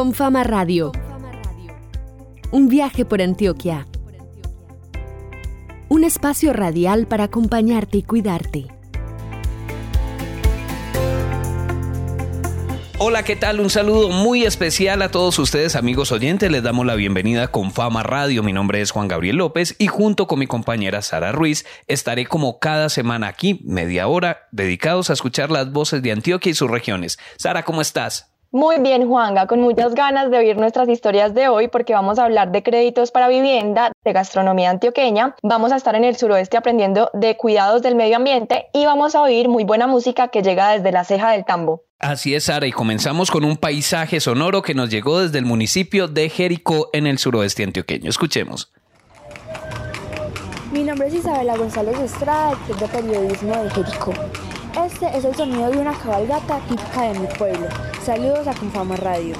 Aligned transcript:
Con 0.00 0.14
Fama 0.14 0.44
Radio. 0.44 0.92
Un 2.52 2.70
viaje 2.70 3.04
por 3.04 3.20
Antioquia. 3.20 3.86
Un 5.90 6.04
espacio 6.04 6.54
radial 6.54 7.06
para 7.06 7.24
acompañarte 7.24 7.98
y 7.98 8.02
cuidarte. 8.02 8.68
Hola, 12.96 13.24
¿qué 13.24 13.36
tal? 13.36 13.60
Un 13.60 13.68
saludo 13.68 14.08
muy 14.08 14.44
especial 14.44 15.02
a 15.02 15.10
todos 15.10 15.38
ustedes, 15.38 15.76
amigos 15.76 16.12
oyentes. 16.12 16.50
Les 16.50 16.62
damos 16.62 16.86
la 16.86 16.94
bienvenida 16.94 17.48
con 17.48 17.70
Fama 17.70 18.02
Radio. 18.02 18.42
Mi 18.42 18.54
nombre 18.54 18.80
es 18.80 18.92
Juan 18.92 19.06
Gabriel 19.06 19.36
López 19.36 19.76
y 19.78 19.88
junto 19.88 20.26
con 20.26 20.38
mi 20.38 20.46
compañera 20.46 21.02
Sara 21.02 21.30
Ruiz 21.30 21.66
estaré 21.88 22.24
como 22.24 22.58
cada 22.58 22.88
semana 22.88 23.28
aquí, 23.28 23.60
media 23.66 24.08
hora, 24.08 24.48
dedicados 24.50 25.10
a 25.10 25.12
escuchar 25.12 25.50
las 25.50 25.70
voces 25.72 26.00
de 26.00 26.12
Antioquia 26.12 26.52
y 26.52 26.54
sus 26.54 26.70
regiones. 26.70 27.18
Sara, 27.36 27.64
¿cómo 27.64 27.82
estás? 27.82 28.29
Muy 28.52 28.80
bien, 28.80 29.06
Juanga, 29.06 29.46
con 29.46 29.60
muchas 29.60 29.94
ganas 29.94 30.28
de 30.28 30.38
oír 30.38 30.56
nuestras 30.56 30.88
historias 30.88 31.34
de 31.34 31.46
hoy 31.46 31.68
porque 31.68 31.92
vamos 31.92 32.18
a 32.18 32.24
hablar 32.24 32.50
de 32.50 32.64
créditos 32.64 33.12
para 33.12 33.28
vivienda, 33.28 33.92
de 34.04 34.12
gastronomía 34.12 34.70
antioqueña, 34.70 35.36
vamos 35.44 35.70
a 35.70 35.76
estar 35.76 35.94
en 35.94 36.02
el 36.02 36.16
suroeste 36.16 36.56
aprendiendo 36.56 37.10
de 37.14 37.36
cuidados 37.36 37.80
del 37.80 37.94
medio 37.94 38.16
ambiente 38.16 38.66
y 38.72 38.86
vamos 38.86 39.14
a 39.14 39.22
oír 39.22 39.48
muy 39.48 39.62
buena 39.62 39.86
música 39.86 40.28
que 40.28 40.42
llega 40.42 40.72
desde 40.72 40.90
la 40.90 41.04
ceja 41.04 41.30
del 41.30 41.44
tambo. 41.44 41.84
Así 42.00 42.34
es, 42.34 42.44
Sara, 42.44 42.66
y 42.66 42.72
comenzamos 42.72 43.30
con 43.30 43.44
un 43.44 43.56
paisaje 43.56 44.18
sonoro 44.18 44.62
que 44.62 44.74
nos 44.74 44.90
llegó 44.90 45.20
desde 45.20 45.38
el 45.38 45.44
municipio 45.44 46.08
de 46.08 46.28
Jericó 46.28 46.90
en 46.92 47.06
el 47.06 47.18
suroeste 47.18 47.62
antioqueño. 47.62 48.10
Escuchemos. 48.10 48.72
Mi 50.72 50.82
nombre 50.82 51.06
es 51.06 51.14
Isabela 51.14 51.56
González 51.56 52.00
Estrada, 52.00 52.58
de 52.66 52.88
periodismo 52.88 53.62
de 53.62 53.70
Jericó. 53.70 54.12
Este 54.84 55.06
es 55.16 55.24
el 55.24 55.36
sonido 55.36 55.70
de 55.70 55.78
una 55.78 55.92
cabalgata 55.92 56.58
típica 56.68 57.02
de 57.02 57.18
mi 57.20 57.26
pueblo. 57.28 57.68
Saludos 58.04 58.46
a 58.48 58.54
Confama 58.54 58.96
Radio. 58.96 59.34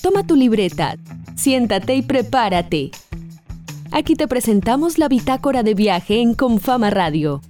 Toma 0.00 0.24
tu 0.24 0.36
libreta, 0.36 0.96
siéntate 1.34 1.96
y 1.96 2.02
prepárate. 2.02 2.92
Aquí 3.90 4.14
te 4.14 4.28
presentamos 4.28 4.98
la 4.98 5.08
bitácora 5.08 5.64
de 5.64 5.74
viaje 5.74 6.20
en 6.20 6.34
Confama 6.34 6.90
Radio. 6.90 7.40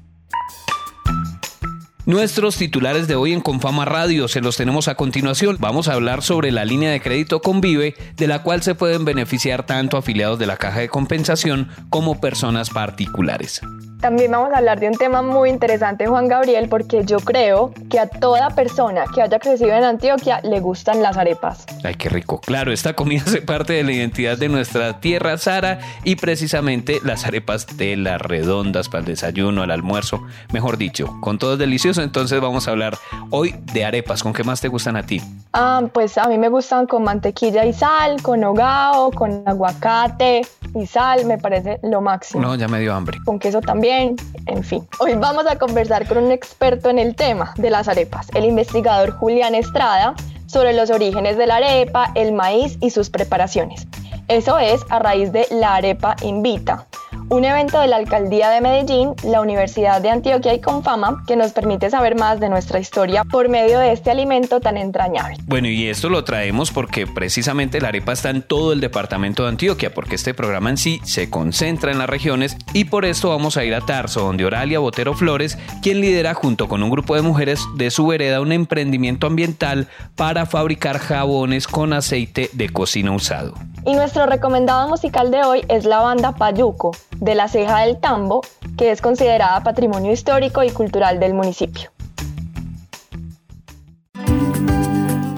Nuestros 2.06 2.56
titulares 2.56 3.08
de 3.08 3.16
hoy 3.16 3.32
en 3.32 3.40
Confama 3.40 3.84
Radio 3.84 4.28
se 4.28 4.40
los 4.40 4.56
tenemos 4.56 4.86
a 4.86 4.94
continuación. 4.94 5.56
Vamos 5.58 5.88
a 5.88 5.94
hablar 5.94 6.22
sobre 6.22 6.52
la 6.52 6.64
línea 6.64 6.92
de 6.92 7.00
crédito 7.00 7.40
Convive, 7.40 7.96
de 8.14 8.28
la 8.28 8.44
cual 8.44 8.62
se 8.62 8.76
pueden 8.76 9.04
beneficiar 9.04 9.66
tanto 9.66 9.96
afiliados 9.96 10.38
de 10.38 10.46
la 10.46 10.56
Caja 10.56 10.78
de 10.78 10.88
Compensación 10.88 11.68
como 11.90 12.20
personas 12.20 12.70
particulares. 12.70 13.60
También 14.06 14.30
vamos 14.30 14.52
a 14.54 14.58
hablar 14.58 14.78
de 14.78 14.86
un 14.86 14.94
tema 14.94 15.20
muy 15.20 15.50
interesante, 15.50 16.06
Juan 16.06 16.28
Gabriel, 16.28 16.68
porque 16.68 17.04
yo 17.04 17.18
creo 17.18 17.72
que 17.90 17.98
a 17.98 18.06
toda 18.06 18.50
persona 18.50 19.02
que 19.12 19.20
haya 19.20 19.40
crecido 19.40 19.72
en 19.72 19.82
Antioquia 19.82 20.40
le 20.44 20.60
gustan 20.60 21.02
las 21.02 21.16
arepas. 21.16 21.66
Ay, 21.82 21.96
qué 21.96 22.08
rico. 22.08 22.40
Claro, 22.40 22.70
esta 22.70 22.92
comida 22.92 23.22
hace 23.26 23.42
parte 23.42 23.72
de 23.72 23.82
la 23.82 23.90
identidad 23.90 24.38
de 24.38 24.48
nuestra 24.48 25.00
tierra, 25.00 25.36
Sara, 25.38 25.80
y 26.04 26.14
precisamente 26.14 27.00
las 27.02 27.26
arepas 27.26 27.66
de 27.76 27.96
las 27.96 28.20
redondas 28.20 28.88
para 28.88 29.00
el 29.00 29.06
desayuno, 29.06 29.64
el 29.64 29.72
almuerzo, 29.72 30.22
mejor 30.52 30.78
dicho, 30.78 31.12
con 31.20 31.38
todo 31.38 31.54
es 31.54 31.58
delicioso. 31.58 32.00
Entonces 32.00 32.40
vamos 32.40 32.68
a 32.68 32.70
hablar 32.70 32.96
hoy 33.30 33.56
de 33.72 33.86
arepas. 33.86 34.22
¿Con 34.22 34.32
qué 34.32 34.44
más 34.44 34.60
te 34.60 34.68
gustan 34.68 34.94
a 34.94 35.02
ti? 35.02 35.20
Ah, 35.52 35.82
pues 35.92 36.16
a 36.16 36.28
mí 36.28 36.38
me 36.38 36.48
gustan 36.48 36.86
con 36.86 37.02
mantequilla 37.02 37.64
y 37.64 37.72
sal, 37.72 38.22
con 38.22 38.44
hogao, 38.44 39.10
con 39.10 39.42
aguacate 39.46 40.42
y 40.74 40.86
sal, 40.86 41.24
me 41.24 41.38
parece 41.38 41.80
lo 41.82 42.00
máximo. 42.00 42.42
No, 42.42 42.54
ya 42.54 42.68
me 42.68 42.78
dio 42.78 42.94
hambre. 42.94 43.18
Con 43.24 43.38
queso 43.38 43.60
también 43.60 43.95
en 43.96 44.64
fin. 44.64 44.86
Hoy 44.98 45.14
vamos 45.14 45.46
a 45.46 45.58
conversar 45.58 46.06
con 46.06 46.18
un 46.18 46.30
experto 46.30 46.90
en 46.90 46.98
el 46.98 47.14
tema 47.14 47.54
de 47.56 47.70
las 47.70 47.88
arepas, 47.88 48.28
el 48.34 48.44
investigador 48.44 49.12
Julián 49.12 49.54
Estrada, 49.54 50.14
sobre 50.46 50.72
los 50.72 50.90
orígenes 50.90 51.36
de 51.36 51.46
la 51.46 51.56
arepa, 51.56 52.12
el 52.14 52.32
maíz 52.32 52.78
y 52.80 52.90
sus 52.90 53.10
preparaciones. 53.10 53.86
Eso 54.28 54.58
es 54.58 54.82
a 54.90 54.98
raíz 54.98 55.32
de 55.32 55.46
La 55.50 55.76
Arepa 55.76 56.16
Invita, 56.22 56.86
un 57.28 57.44
evento 57.44 57.80
de 57.80 57.88
la 57.88 57.96
Alcaldía 57.96 58.50
de 58.50 58.60
Medellín, 58.60 59.14
la 59.24 59.40
Universidad 59.40 60.00
de 60.00 60.10
Antioquia 60.10 60.54
y 60.54 60.60
Confama 60.60 61.24
que 61.26 61.34
nos 61.36 61.52
permite 61.52 61.90
saber 61.90 62.16
más 62.16 62.38
de 62.38 62.48
nuestra 62.48 62.78
historia 62.78 63.24
por 63.24 63.48
medio 63.48 63.78
de 63.80 63.92
este 63.92 64.10
alimento 64.10 64.60
tan 64.60 64.76
entrañable. 64.76 65.36
Bueno, 65.46 65.68
y 65.68 65.88
esto 65.88 66.08
lo 66.08 66.24
traemos 66.24 66.70
porque 66.70 67.06
precisamente 67.06 67.80
la 67.80 67.88
arepa 67.88 68.12
está 68.12 68.30
en 68.30 68.42
todo 68.42 68.72
el 68.72 68.80
departamento 68.80 69.42
de 69.42 69.50
Antioquia, 69.50 69.92
porque 69.92 70.14
este 70.14 70.34
programa 70.34 70.70
en 70.70 70.76
sí 70.76 71.00
se 71.04 71.28
concentra 71.28 71.90
en 71.90 71.98
las 71.98 72.08
regiones 72.08 72.56
y 72.72 72.84
por 72.84 73.04
esto 73.04 73.30
vamos 73.30 73.56
a 73.56 73.64
ir 73.64 73.74
a 73.74 73.80
Tarso, 73.80 74.20
donde 74.20 74.44
Oralia 74.44 74.78
Botero 74.78 75.14
Flores, 75.14 75.58
quien 75.82 76.00
lidera 76.00 76.34
junto 76.34 76.68
con 76.68 76.82
un 76.82 76.90
grupo 76.90 77.16
de 77.16 77.22
mujeres 77.22 77.60
de 77.76 77.90
su 77.90 78.06
vereda 78.06 78.40
un 78.40 78.52
emprendimiento 78.52 79.26
ambiental 79.26 79.88
para 80.14 80.46
fabricar 80.46 80.98
jabones 80.98 81.66
con 81.66 81.92
aceite 81.92 82.50
de 82.52 82.68
cocina 82.68 83.12
usado. 83.12 83.54
Y 83.84 83.94
nuestro 83.94 84.26
recomendado 84.26 84.88
musical 84.88 85.30
de 85.30 85.44
hoy 85.44 85.64
es 85.68 85.84
la 85.84 85.98
banda 85.98 86.32
Payuco, 86.32 86.92
de 87.20 87.34
la 87.34 87.48
Ceja 87.48 87.80
del 87.80 87.98
Tambo, 87.98 88.42
que 88.76 88.90
es 88.90 89.00
considerada 89.00 89.62
patrimonio 89.62 90.12
histórico 90.12 90.62
y 90.62 90.70
cultural 90.70 91.20
del 91.20 91.34
municipio. 91.34 91.90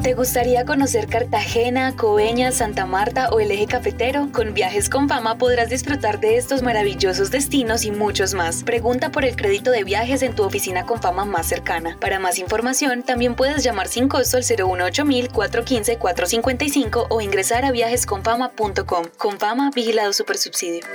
¿Te 0.08 0.14
gustaría 0.14 0.64
conocer 0.64 1.06
Cartagena, 1.06 1.94
Coveñas, 1.94 2.54
Santa 2.54 2.86
Marta 2.86 3.28
o 3.28 3.40
el 3.40 3.50
eje 3.50 3.66
cafetero? 3.66 4.30
Con 4.32 4.54
Viajes 4.54 4.88
con 4.88 5.06
Fama 5.06 5.36
podrás 5.36 5.68
disfrutar 5.68 6.18
de 6.18 6.38
estos 6.38 6.62
maravillosos 6.62 7.30
destinos 7.30 7.84
y 7.84 7.90
muchos 7.90 8.32
más. 8.32 8.64
Pregunta 8.64 9.10
por 9.10 9.26
el 9.26 9.36
crédito 9.36 9.70
de 9.70 9.84
viajes 9.84 10.22
en 10.22 10.34
tu 10.34 10.44
oficina 10.44 10.86
con 10.86 11.02
Fama 11.02 11.26
más 11.26 11.46
cercana. 11.46 11.98
Para 12.00 12.18
más 12.18 12.38
información, 12.38 13.02
también 13.02 13.34
puedes 13.34 13.62
llamar 13.62 13.88
sin 13.88 14.08
costo 14.08 14.38
al 14.38 14.44
018 14.44 15.04
415 15.30 15.98
455 15.98 17.06
o 17.10 17.20
ingresar 17.20 17.66
a 17.66 17.70
viajesconfama.com. 17.70 19.04
Con 19.18 19.38
Fama, 19.38 19.70
vigilado 19.74 20.14
supersubsidio. 20.14 20.86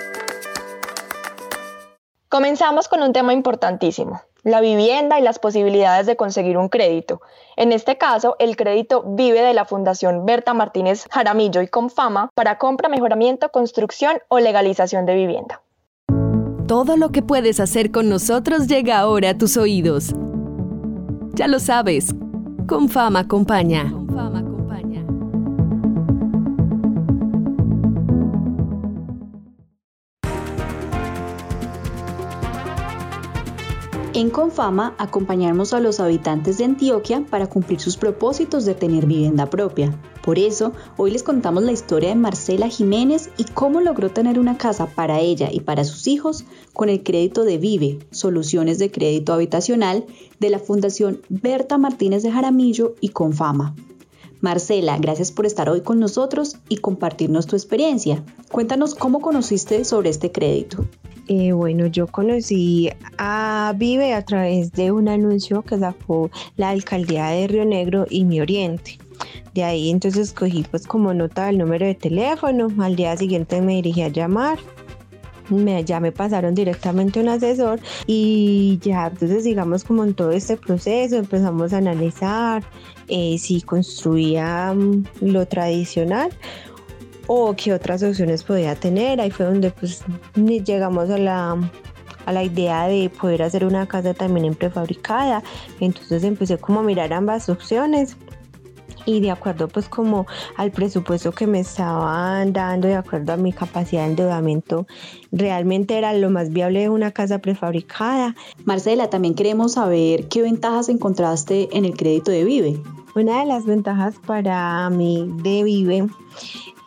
Comenzamos 2.33 2.87
con 2.87 3.03
un 3.03 3.13
tema 3.13 3.31
importantísimo, 3.31 4.23
la 4.41 4.59
vivienda 4.59 5.19
y 5.19 5.21
las 5.21 5.37
posibilidades 5.37 6.07
de 6.07 6.15
conseguir 6.15 6.57
un 6.57 6.67
crédito. 6.67 7.21
En 7.57 7.71
este 7.71 7.99
caso, 7.99 8.35
el 8.39 8.55
crédito 8.55 9.03
vive 9.05 9.43
de 9.43 9.53
la 9.53 9.65
Fundación 9.65 10.25
Berta 10.25 10.55
Martínez 10.55 11.05
Jaramillo 11.11 11.61
y 11.61 11.67
Confama 11.67 12.31
para 12.33 12.57
compra, 12.57 12.89
mejoramiento, 12.89 13.49
construcción 13.49 14.17
o 14.29 14.39
legalización 14.39 15.05
de 15.05 15.13
vivienda. 15.13 15.61
Todo 16.67 16.97
lo 16.97 17.11
que 17.11 17.21
puedes 17.21 17.59
hacer 17.59 17.91
con 17.91 18.09
nosotros 18.09 18.65
llega 18.65 18.97
ahora 18.97 19.29
a 19.29 19.37
tus 19.37 19.55
oídos. 19.55 20.15
Ya 21.35 21.47
lo 21.47 21.59
sabes, 21.59 22.15
Confama 22.67 23.19
acompaña. 23.19 23.93
En 34.15 34.29
Confama 34.29 34.93
acompañamos 34.99 35.73
a 35.73 35.79
los 35.79 35.99
habitantes 35.99 36.59
de 36.59 36.65
Antioquia 36.65 37.25
para 37.31 37.47
cumplir 37.47 37.79
sus 37.79 37.97
propósitos 37.97 38.63
de 38.63 38.75
tener 38.75 39.07
vivienda 39.07 39.49
propia. 39.49 39.99
Por 40.21 40.37
eso, 40.37 40.71
hoy 40.97 41.09
les 41.09 41.23
contamos 41.23 41.63
la 41.63 41.71
historia 41.71 42.09
de 42.09 42.15
Marcela 42.15 42.67
Jiménez 42.67 43.31
y 43.37 43.45
cómo 43.45 43.81
logró 43.81 44.11
tener 44.11 44.37
una 44.37 44.55
casa 44.55 44.85
para 44.85 45.19
ella 45.19 45.49
y 45.51 45.61
para 45.61 45.83
sus 45.83 46.05
hijos 46.05 46.45
con 46.73 46.89
el 46.89 47.01
crédito 47.01 47.43
de 47.43 47.57
Vive, 47.57 48.05
Soluciones 48.11 48.77
de 48.77 48.91
Crédito 48.91 49.33
Habitacional, 49.33 50.05
de 50.39 50.51
la 50.51 50.59
Fundación 50.59 51.23
Berta 51.29 51.79
Martínez 51.79 52.21
de 52.21 52.31
Jaramillo 52.31 52.93
y 53.01 53.09
Confama. 53.09 53.75
Marcela, 54.41 54.95
gracias 54.99 55.31
por 55.31 55.47
estar 55.47 55.69
hoy 55.69 55.81
con 55.81 55.99
nosotros 55.99 56.57
y 56.69 56.77
compartirnos 56.77 57.47
tu 57.47 57.55
experiencia. 57.55 58.23
Cuéntanos 58.51 58.93
cómo 58.93 59.21
conociste 59.21 59.83
sobre 59.85 60.11
este 60.11 60.31
crédito. 60.31 60.85
Eh, 61.27 61.53
bueno, 61.53 61.87
yo 61.87 62.07
conocí 62.07 62.89
a 63.17 63.73
Vive 63.77 64.13
a 64.13 64.23
través 64.25 64.71
de 64.73 64.91
un 64.91 65.07
anuncio 65.07 65.61
que 65.61 65.77
sacó 65.77 66.29
la 66.57 66.69
alcaldía 66.69 67.27
de 67.27 67.47
Río 67.47 67.65
Negro 67.65 68.05
y 68.09 68.25
Mi 68.25 68.41
Oriente. 68.41 68.97
De 69.53 69.63
ahí 69.63 69.89
entonces 69.89 70.33
cogí 70.33 70.65
pues 70.69 70.85
como 70.87 71.13
nota 71.13 71.49
el 71.49 71.59
número 71.59 71.85
de 71.85 71.95
teléfono, 71.95 72.67
al 72.79 72.95
día 72.95 73.15
siguiente 73.15 73.61
me 73.61 73.75
dirigí 73.75 74.01
a 74.01 74.09
llamar, 74.09 74.57
me, 75.49 75.83
ya 75.83 75.99
me 75.99 76.11
pasaron 76.11 76.55
directamente 76.55 77.19
un 77.19 77.29
asesor 77.29 77.79
y 78.07 78.79
ya 78.81 79.07
entonces 79.07 79.43
digamos 79.43 79.83
como 79.83 80.03
en 80.03 80.13
todo 80.13 80.31
este 80.31 80.57
proceso 80.57 81.17
empezamos 81.17 81.73
a 81.73 81.77
analizar 81.77 82.63
eh, 83.07 83.37
si 83.37 83.61
construía 83.61 84.75
lo 85.21 85.45
tradicional 85.45 86.31
o 87.27 87.55
qué 87.55 87.73
otras 87.73 88.03
opciones 88.03 88.43
podía 88.43 88.75
tener. 88.75 89.21
Ahí 89.21 89.31
fue 89.31 89.45
donde 89.45 89.71
pues 89.71 90.03
llegamos 90.35 91.09
a 91.09 91.17
la, 91.17 91.71
a 92.25 92.31
la 92.31 92.43
idea 92.43 92.87
de 92.87 93.09
poder 93.09 93.43
hacer 93.43 93.65
una 93.65 93.87
casa 93.87 94.13
también 94.13 94.45
en 94.45 94.55
prefabricada. 94.55 95.43
Entonces 95.79 96.23
empecé 96.23 96.57
como 96.57 96.81
a 96.81 96.83
mirar 96.83 97.13
ambas 97.13 97.49
opciones 97.49 98.17
y 99.05 99.19
de 99.19 99.31
acuerdo 99.31 99.67
pues 99.67 99.89
como 99.89 100.25
al 100.57 100.71
presupuesto 100.71 101.31
que 101.31 101.47
me 101.47 101.59
estaban 101.59 102.53
dando, 102.53 102.87
de 102.87 102.95
acuerdo 102.95 103.33
a 103.33 103.37
mi 103.37 103.51
capacidad 103.51 104.03
de 104.03 104.09
endeudamiento, 104.09 104.87
realmente 105.31 105.97
era 105.97 106.13
lo 106.13 106.29
más 106.29 106.49
viable 106.49 106.81
de 106.81 106.89
una 106.89 107.11
casa 107.11 107.39
prefabricada. 107.39 108.35
Marcela, 108.65 109.09
también 109.09 109.35
queremos 109.35 109.73
saber 109.73 110.27
qué 110.27 110.41
ventajas 110.41 110.89
encontraste 110.89 111.69
en 111.73 111.85
el 111.85 111.95
crédito 111.95 112.31
de 112.31 112.43
Vive. 112.43 112.81
Una 113.15 113.41
de 113.41 113.45
las 113.45 113.65
ventajas 113.65 114.15
para 114.25 114.89
mí 114.89 115.29
de 115.43 115.63
Vive 115.63 116.07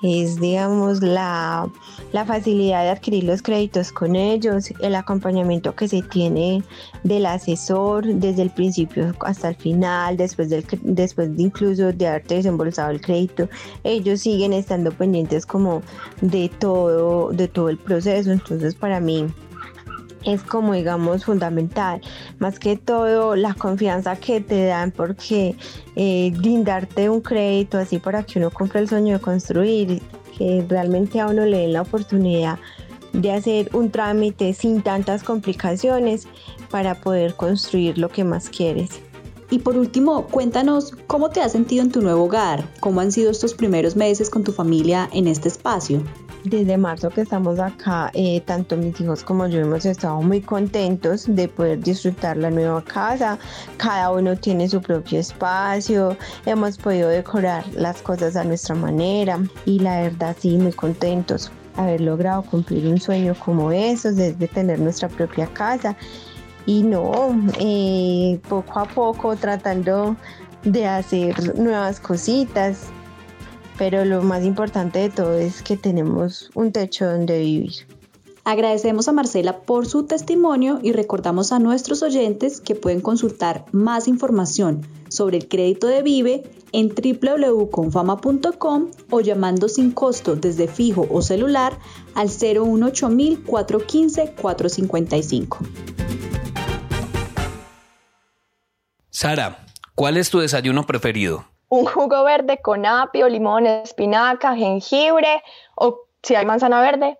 es, 0.07 0.41
digamos, 0.41 1.03
la, 1.03 1.69
facilidad 2.27 2.85
de 2.85 2.91
adquirir 2.91 3.25
los 3.25 3.43
créditos 3.43 3.93
con 3.93 4.17
ellos, 4.17 4.73
el 4.81 4.95
acompañamiento 4.95 5.75
que 5.75 5.89
se 5.89 6.03
tiene 6.03 6.63
del 7.03 7.27
asesor 7.27 8.07
desde 8.07 8.43
el 8.43 8.51
principio 8.51 9.15
hasta 9.21 9.51
el 9.51 9.57
final, 9.57 10.17
después, 10.17 10.49
del, 10.49 10.65
después 10.83 11.37
de 11.37 11.43
incluso 11.43 11.93
de 11.93 12.07
haberte 12.07 12.37
desembolsado 12.37 12.91
el 12.91 13.01
crédito, 13.01 13.49
ellos 13.85 14.21
siguen 14.21 14.53
estando 14.53 14.93
pendientes 14.93 15.45
como 15.45 15.83
de 16.21 16.49
todo, 16.49 17.33
de 17.33 17.49
todo 17.49 17.69
el 17.69 17.77
proceso, 17.77 18.31
entonces 18.31 18.75
para 18.75 19.01
mí 19.01 19.27
es 20.25 20.43
como 20.43 20.75
digamos 20.75 21.25
fundamental, 21.25 22.01
más 22.39 22.59
que 22.59 22.77
todo 22.77 23.37
la 23.37 23.55
confianza 23.55 24.17
que 24.17 24.41
te 24.41 24.67
dan 24.67 24.91
porque 24.91 25.57
eh, 25.95 26.33
brindarte 26.37 27.09
un 27.09 27.21
crédito 27.21 27.79
así 27.79 27.99
para 27.99 28.23
que 28.23 28.39
uno 28.39 28.51
compre 28.51 28.81
el 28.81 28.89
sueño 28.89 29.15
de 29.15 29.21
construir, 29.21 30.03
que 30.37 30.65
realmente 30.69 31.21
a 31.21 31.29
uno 31.29 31.45
le 31.45 31.59
den 31.59 31.73
la 31.73 31.83
oportunidad 31.83 32.59
de 33.13 33.33
hacer 33.33 33.71
un 33.73 33.91
trámite 33.91 34.53
sin 34.53 34.83
tantas 34.83 35.23
complicaciones 35.23 36.29
para 36.71 36.97
poder 36.97 37.35
construir 37.35 37.97
lo 37.97 38.09
que 38.09 38.25
más 38.25 38.51
quieres. 38.51 39.01
Y 39.49 39.61
por 39.61 39.77
último, 39.77 40.27
cuéntanos 40.27 40.93
cómo 41.07 41.31
te 41.31 41.41
has 41.41 41.53
sentido 41.53 41.85
en 41.85 41.93
tu 41.93 42.03
nuevo 42.03 42.25
hogar, 42.25 42.69
cómo 42.81 43.01
han 43.01 43.13
sido 43.13 43.31
estos 43.31 43.55
primeros 43.55 43.95
meses 43.95 44.29
con 44.29 44.43
tu 44.43 44.53
familia 44.53 45.09
en 45.13 45.29
este 45.29 45.49
espacio 45.49 46.03
desde 46.49 46.77
marzo 46.77 47.11
que 47.11 47.23
estamos 47.23 47.59
acá, 47.59 48.11
eh, 48.15 48.41
tanto 48.43 48.77
mis 48.77 49.01
hijos 49.01 49.23
como 49.25 49.47
yo 49.47 49.61
hemos 49.61 49.85
estado 49.85 50.21
muy 50.23 50.41
contentos 50.41 51.25
de 51.29 51.49
poder 51.49 51.81
disfrutar 51.81 52.37
la 52.37 52.51
nueva 52.51 52.83
casa. 52.83 53.39
Cada 53.77 54.11
uno 54.11 54.37
tiene 54.37 54.69
su 54.69 54.81
propio 54.81 55.21
espacio, 55.21 56.17
hemos 56.45 56.79
podido 56.79 57.09
decorar 57.09 57.65
las 57.75 58.01
cosas 58.03 58.37
a 58.37 58.45
nuestra 58.45 58.75
manera 58.75 59.39
y 59.65 59.79
la 59.81 60.03
verdad 60.03 60.37
sí, 60.39 60.57
muy 60.57 60.73
contentos 60.73 61.51
haber 61.77 62.01
logrado 62.01 62.43
cumplir 62.43 62.87
un 62.87 62.99
sueño 62.99 63.35
como 63.45 63.71
esos, 63.71 64.17
desde 64.17 64.49
tener 64.49 64.79
nuestra 64.79 65.09
propia 65.09 65.47
casa. 65.49 65.97
Y 66.65 66.83
no, 66.83 67.13
eh, 67.61 68.41
poco 68.49 68.81
a 68.81 68.85
poco 68.87 69.37
tratando 69.37 70.17
de 70.65 70.87
hacer 70.87 71.57
nuevas 71.57 72.01
cositas, 72.01 72.89
pero 73.79 74.05
lo 74.05 74.23
más 74.23 74.45
importante 74.45 74.99
de 74.99 75.11
todo 75.11 75.35
es 75.35 75.63
que 75.63 75.77
tenemos 75.77 76.51
un 76.55 76.73
techo 76.73 77.07
donde 77.07 77.39
vivir. 77.39 77.73
Agradecemos 78.45 79.09
a 79.09 79.13
Marcela 79.13 79.63
por 79.63 79.87
su 79.87 80.05
testimonio 80.05 80.79
y 80.81 80.93
recordamos 80.93 81.51
a 81.51 81.59
nuestros 81.59 82.05
oyentes 82.05 82.61
que 82.61 82.77
pueden 82.77 83.01
consultar 83.01 83.65
más 83.73 84.07
información 84.07 84.87
sobre 85.09 85.39
el 85.39 85.49
crédito 85.49 85.89
de 85.89 86.03
Vive 86.03 86.45
en 86.71 86.91
www.confama.com 86.91 88.91
o 89.11 89.21
llamando 89.21 89.69
sin 89.69 89.91
costo 89.91 90.37
desde 90.37 90.69
fijo 90.69 91.09
o 91.11 91.23
celular 91.23 91.77
al 92.15 92.29
018 92.29 93.09
415 93.45 94.35
455. 94.41 95.59
Sara, 99.11 99.67
¿cuál 99.97 100.19
es 100.19 100.31
tu 100.31 100.39
desayuno 100.39 100.87
preferido? 100.87 101.56
Un 101.69 101.85
jugo 101.85 102.25
verde 102.25 102.59
con 102.59 102.87
apio, 102.87 103.29
limón, 103.29 103.67
espinaca, 103.67 104.55
jengibre 104.55 105.43
o 105.75 106.01
si 106.23 106.35
hay 106.35 106.47
manzana 106.47 106.81
verde. 106.81 107.19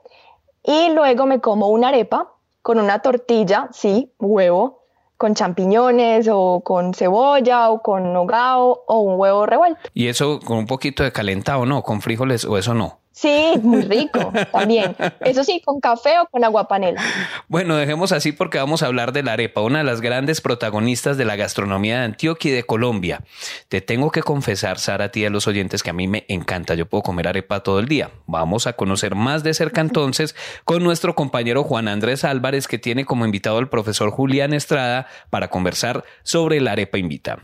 Y 0.63 0.91
luego 0.91 1.27
me 1.27 1.41
como 1.41 1.69
una 1.69 1.89
arepa 1.89 2.33
con 2.63 2.79
una 2.79 3.01
tortilla, 3.01 3.69
sí, 3.73 4.13
huevo, 4.19 4.83
con 5.17 5.35
champiñones 5.35 6.29
o 6.31 6.61
con 6.65 6.95
cebolla 6.95 7.71
o 7.71 7.83
con 7.83 8.13
nogao 8.13 8.85
o 8.87 8.99
un 8.99 9.19
huevo 9.19 9.47
revuelto. 9.47 9.81
Y 9.95 10.09
eso 10.09 10.41
con 10.41 10.59
un 10.59 10.67
poquito 10.67 11.03
de 11.03 11.13
calentado, 11.13 11.65
¿no? 11.65 11.83
Con 11.83 12.01
frijoles 12.01 12.45
o 12.45 12.59
eso 12.59 12.75
no. 12.75 12.99
Sí, 13.17 13.55
muy 13.63 13.81
rico 13.81 14.31
también. 14.53 14.95
Eso 15.21 15.43
sí, 15.43 15.63
con 15.65 15.81
café 15.81 16.19
o 16.19 16.27
con 16.27 16.45
agua 16.45 16.69
panela. 16.69 17.03
Bueno, 17.49 17.75
dejemos 17.75 18.13
así 18.13 18.33
porque 18.33 18.59
vamos 18.59 18.83
a 18.83 18.87
hablar 18.87 19.13
de 19.13 19.23
la 19.23 19.33
arepa, 19.33 19.63
una 19.63 19.79
de 19.79 19.85
las 19.85 20.03
grandes 20.03 20.43
protagonistas 20.43 21.17
de 21.17 21.25
la 21.25 21.35
gastronomía 21.35 22.01
de 22.01 22.05
Antioquia 22.05 22.51
y 22.51 22.55
de 22.55 22.65
Colombia. 22.65 23.23
Te 23.69 23.81
tengo 23.81 24.11
que 24.11 24.23
confesar, 24.23 24.79
Sara, 24.79 25.07
a 25.07 25.09
ti 25.09 25.23
y 25.23 25.25
a 25.25 25.31
los 25.31 25.47
oyentes 25.47 25.83
que 25.83 25.89
a 25.89 25.95
mí 25.95 26.07
me 26.07 26.27
encanta. 26.29 26.75
Yo 26.75 26.91
puedo 26.91 27.03
comer 27.03 27.29
arepa 27.29 27.63
todo 27.63 27.79
el 27.79 27.89
día. 27.89 28.11
Vamos 28.27 28.67
a 28.67 28.75
conocer 28.75 29.15
más 29.15 29.43
de 29.43 29.55
cerca 29.55 29.81
entonces 29.81 30.37
con 30.65 30.85
nuestro 30.85 31.15
compañero 31.15 31.65
Juan 31.65 31.89
Andrés 31.89 32.23
Álvarez, 32.23 32.69
que 32.69 32.79
tiene 32.79 33.07
como 33.07 33.25
invitado 33.25 33.57
al 33.57 33.71
profesor 33.71 34.11
Julián 34.11 34.53
Estrada 34.53 35.07
para 35.31 35.49
conversar 35.49 36.05
sobre 36.23 36.61
la 36.61 36.73
arepa 36.73 36.99
invita. 36.99 37.39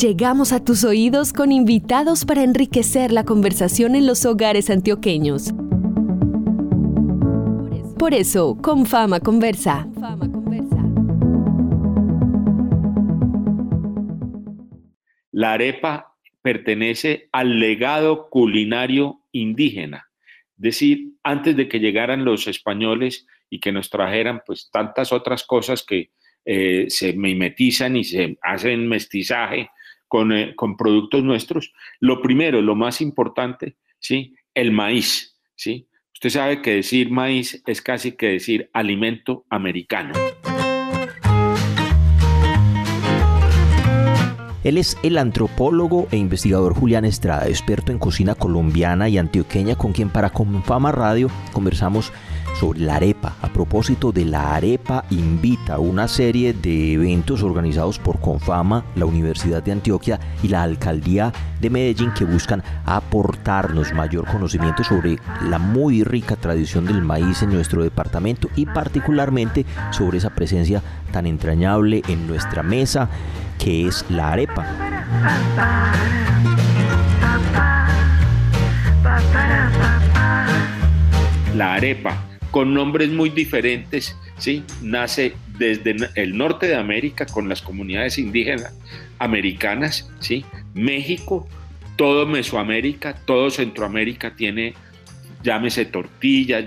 Llegamos 0.00 0.52
a 0.52 0.64
tus 0.64 0.84
oídos 0.84 1.32
con 1.32 1.50
invitados 1.50 2.24
para 2.24 2.44
enriquecer 2.44 3.10
la 3.10 3.24
conversación 3.24 3.96
en 3.96 4.06
los 4.06 4.24
hogares 4.26 4.70
antioqueños. 4.70 5.52
Por 7.98 8.14
eso, 8.14 8.56
con 8.62 8.86
fama 8.86 9.18
conversa. 9.18 9.88
La 15.32 15.54
arepa 15.54 16.14
pertenece 16.42 17.28
al 17.32 17.58
legado 17.58 18.30
culinario 18.30 19.24
indígena. 19.32 20.06
Es 20.58 20.62
decir, 20.62 21.14
antes 21.24 21.56
de 21.56 21.68
que 21.68 21.80
llegaran 21.80 22.24
los 22.24 22.46
españoles 22.46 23.26
y 23.50 23.58
que 23.58 23.72
nos 23.72 23.90
trajeran 23.90 24.42
pues 24.46 24.70
tantas 24.70 25.12
otras 25.12 25.42
cosas 25.42 25.82
que 25.82 26.12
eh, 26.44 26.86
se 26.88 27.14
mimetizan 27.14 27.96
y 27.96 28.04
se 28.04 28.38
hacen 28.42 28.86
mestizaje 28.86 29.70
eh, 30.32 30.54
con, 30.56 30.76
productos 30.76 31.22
nuestros. 31.22 31.72
Lo 32.00 32.22
primero, 32.22 32.62
lo 32.62 32.74
más 32.74 33.00
importante, 33.00 33.76
¿sí? 33.98 34.34
El 34.54 34.72
maíz, 34.72 35.38
¿sí? 35.54 35.88
Usted 36.14 36.30
sabe 36.30 36.62
que 36.62 36.76
decir 36.76 37.10
maíz 37.10 37.62
es 37.66 37.80
casi 37.80 38.12
que 38.12 38.28
decir 38.28 38.70
alimento 38.72 39.44
americano. 39.50 40.14
Él 44.64 44.76
es 44.76 44.98
el 45.02 45.16
antropólogo 45.16 46.08
e 46.10 46.16
investigador 46.16 46.74
Julián 46.74 47.04
Estrada, 47.04 47.46
experto 47.46 47.92
en 47.92 47.98
cocina 47.98 48.34
colombiana 48.34 49.08
y 49.08 49.16
antioqueña, 49.16 49.76
con 49.76 49.92
quien 49.92 50.10
para 50.10 50.30
Confama 50.30 50.90
Radio 50.90 51.30
conversamos 51.52 52.12
sobre 52.58 52.80
la 52.80 52.96
arepa. 52.96 53.36
A 53.42 53.48
propósito 53.48 54.12
de 54.12 54.24
la 54.24 54.54
arepa 54.54 55.04
invita 55.10 55.78
una 55.78 56.08
serie 56.08 56.52
de 56.52 56.94
eventos 56.94 57.42
organizados 57.42 57.98
por 57.98 58.20
Confama, 58.20 58.84
la 58.94 59.06
Universidad 59.06 59.62
de 59.62 59.72
Antioquia 59.72 60.18
y 60.42 60.48
la 60.48 60.62
Alcaldía 60.62 61.32
de 61.60 61.70
Medellín 61.70 62.12
que 62.12 62.24
buscan 62.24 62.62
aportarnos 62.84 63.92
mayor 63.92 64.26
conocimiento 64.26 64.84
sobre 64.84 65.18
la 65.42 65.58
muy 65.58 66.04
rica 66.04 66.36
tradición 66.36 66.84
del 66.86 67.02
maíz 67.02 67.42
en 67.42 67.50
nuestro 67.50 67.82
departamento 67.82 68.48
y 68.56 68.66
particularmente 68.66 69.66
sobre 69.90 70.18
esa 70.18 70.30
presencia 70.30 70.82
tan 71.12 71.26
entrañable 71.26 72.02
en 72.08 72.26
nuestra 72.26 72.62
mesa 72.62 73.08
que 73.58 73.86
es 73.86 74.04
la 74.08 74.32
arepa. 74.32 74.66
La 81.54 81.74
arepa 81.74 82.37
con 82.50 82.74
nombres 82.74 83.10
muy 83.10 83.30
diferentes, 83.30 84.16
¿sí? 84.38 84.64
Nace 84.82 85.34
desde 85.58 85.96
el 86.14 86.36
norte 86.36 86.66
de 86.66 86.76
América 86.76 87.26
con 87.26 87.48
las 87.48 87.62
comunidades 87.62 88.18
indígenas 88.18 88.74
americanas, 89.18 90.10
¿sí? 90.20 90.44
México, 90.74 91.48
todo 91.96 92.26
Mesoamérica, 92.26 93.14
todo 93.26 93.50
Centroamérica 93.50 94.34
tiene, 94.34 94.74
llámese 95.42 95.84
tortillas, 95.84 96.66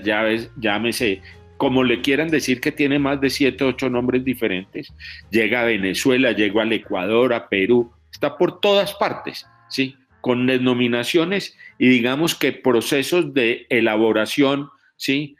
llámese 0.58 1.22
como 1.58 1.84
le 1.84 2.02
quieran 2.02 2.30
decir 2.30 2.60
que 2.60 2.72
tiene 2.72 2.98
más 2.98 3.22
de 3.22 3.30
siete, 3.30 3.64
ocho 3.64 3.90
nombres 3.90 4.26
diferentes. 4.26 4.92
Llega 5.30 5.62
a 5.62 5.66
Venezuela, 5.66 6.32
llega 6.32 6.64
al 6.64 6.74
Ecuador, 6.74 7.34
a 7.34 7.50
Perú, 7.50 7.92
está 8.12 8.36
por 8.38 8.60
todas 8.60 8.94
partes, 8.96 9.46
¿sí? 9.70 9.96
Con 10.22 10.48
denominaciones 10.48 11.56
y 11.78 11.88
digamos 11.88 12.36
que 12.36 12.52
procesos 12.52 13.34
de 13.34 13.68
elaboración, 13.70 14.70
¿sí? 14.98 15.36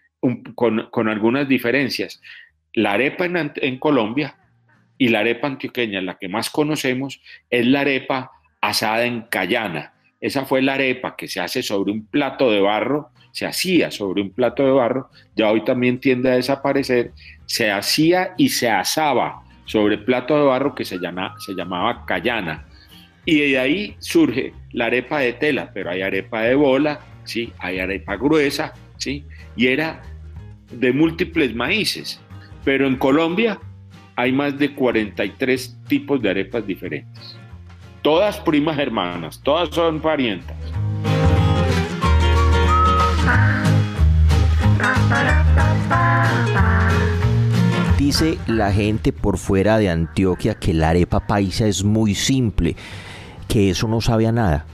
Con, 0.56 1.10
algunas 1.10 1.48
diferencias. 1.48 2.22
La 2.74 2.94
arepa 2.94 3.26
en, 3.26 3.80
Colombia 3.80 4.38
y 4.98 5.10
la 5.10 5.20
arepa 5.20 5.48
antioqueña, 5.48 6.02
la 6.02 6.18
que 6.18 6.30
más 6.30 6.50
conocemos, 6.50 7.22
es 7.50 7.66
la 7.66 7.82
arepa 7.82 8.32
asada 8.62 9.06
en 9.06 9.22
cayana. 9.22 9.94
Esa 10.20 10.46
fue 10.46 10.62
la 10.62 10.76
arepa 10.76 11.16
que 11.16 11.28
se 11.28 11.40
hace 11.40 11.64
sobre 11.64 11.92
un 11.92 12.06
plato 12.06 12.52
de 12.52 12.62
barro, 12.62 13.10
se 13.32 13.46
hacía 13.46 13.90
sobre 13.92 14.22
un 14.22 14.32
plato 14.32 14.64
de 14.64 14.72
barro, 14.72 15.10
ya 15.36 15.50
hoy 15.50 15.64
también 15.64 16.00
tiende 16.00 16.30
a 16.30 16.36
desaparecer, 16.36 17.12
se 17.46 17.72
hacía 17.72 18.34
y 18.38 18.50
se 18.50 18.70
asaba 18.70 19.44
sobre 19.66 19.98
plato 19.98 20.38
de 20.38 20.44
barro 20.44 20.76
que 20.76 20.86
se, 20.86 21.00
llama, 21.00 21.36
se 21.40 21.54
llamaba 21.54 22.06
cayana. 22.06 22.68
Y 23.26 23.52
de 23.52 23.60
ahí 23.60 23.96
surge 24.00 24.54
la 24.72 24.86
arepa 24.86 25.20
de 25.20 25.34
tela, 25.34 25.72
pero 25.74 25.92
hay 25.92 26.02
arepa 26.02 26.42
de 26.42 26.56
bola, 26.56 27.00
¿sí? 27.24 27.54
hay 27.60 27.80
arepa 27.80 28.16
gruesa, 28.16 28.74
¿sí? 29.02 29.26
y 29.56 29.68
era 29.68 30.04
de 30.72 30.94
múltiples 30.94 31.56
maíces. 31.56 32.22
Pero 32.64 32.88
en 32.88 32.96
Colombia 32.98 33.60
hay 34.16 34.32
más 34.32 34.58
de 34.58 34.74
43 34.76 35.78
tipos 35.88 36.22
de 36.22 36.30
arepas 36.30 36.66
diferentes. 36.66 37.36
Todas 38.02 38.40
primas 38.40 38.78
hermanas, 38.78 39.42
todas 39.44 39.70
son 39.74 40.00
parientas. 40.00 40.56
Dice 47.98 48.38
la 48.48 48.72
gente 48.72 49.14
por 49.14 49.38
fuera 49.38 49.78
de 49.78 49.90
Antioquia 49.90 50.56
que 50.56 50.74
la 50.74 50.90
arepa 50.90 51.26
paisa 51.28 51.68
es 51.68 51.84
muy 51.84 52.14
simple, 52.14 52.76
que 53.48 53.72
eso 53.72 53.88
no 53.88 54.02
sabe 54.02 54.32
nada. 54.32 54.66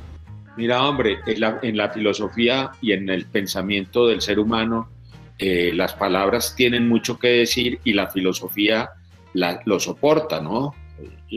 Mira, 0.58 0.84
hombre, 0.84 1.20
en 1.28 1.78
la, 1.78 1.90
filosofía 1.90 2.72
y 2.82 2.92
en 2.92 3.10
el 3.10 3.26
pensamiento 3.26 4.08
del 4.08 4.22
ser 4.22 4.40
humano, 4.40 4.90
eh, 5.38 5.72
las 5.72 5.94
palabras 5.94 6.56
tienen 6.56 6.90
mucho 6.90 7.20
que 7.20 7.28
decir 7.28 7.80
y 7.84 7.94
la 7.94 8.08
filosofía 8.08 8.90
lo 9.34 9.80
soporta, 9.80 10.42
¿no? 10.42 10.74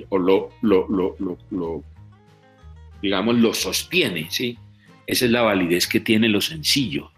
O 0.09 0.19
lo, 0.19 0.49
lo, 0.63 1.85
digamos, 3.03 3.37
lo 3.37 3.53
sostiene, 3.53 4.29
¿sí? 4.31 4.57
Esa 5.07 5.27
es 5.27 5.31
la 5.31 5.43
validez 5.43 5.87
que 5.87 6.01
tiene 6.01 6.31
lo 6.31 6.41
sencillo. 6.41 7.11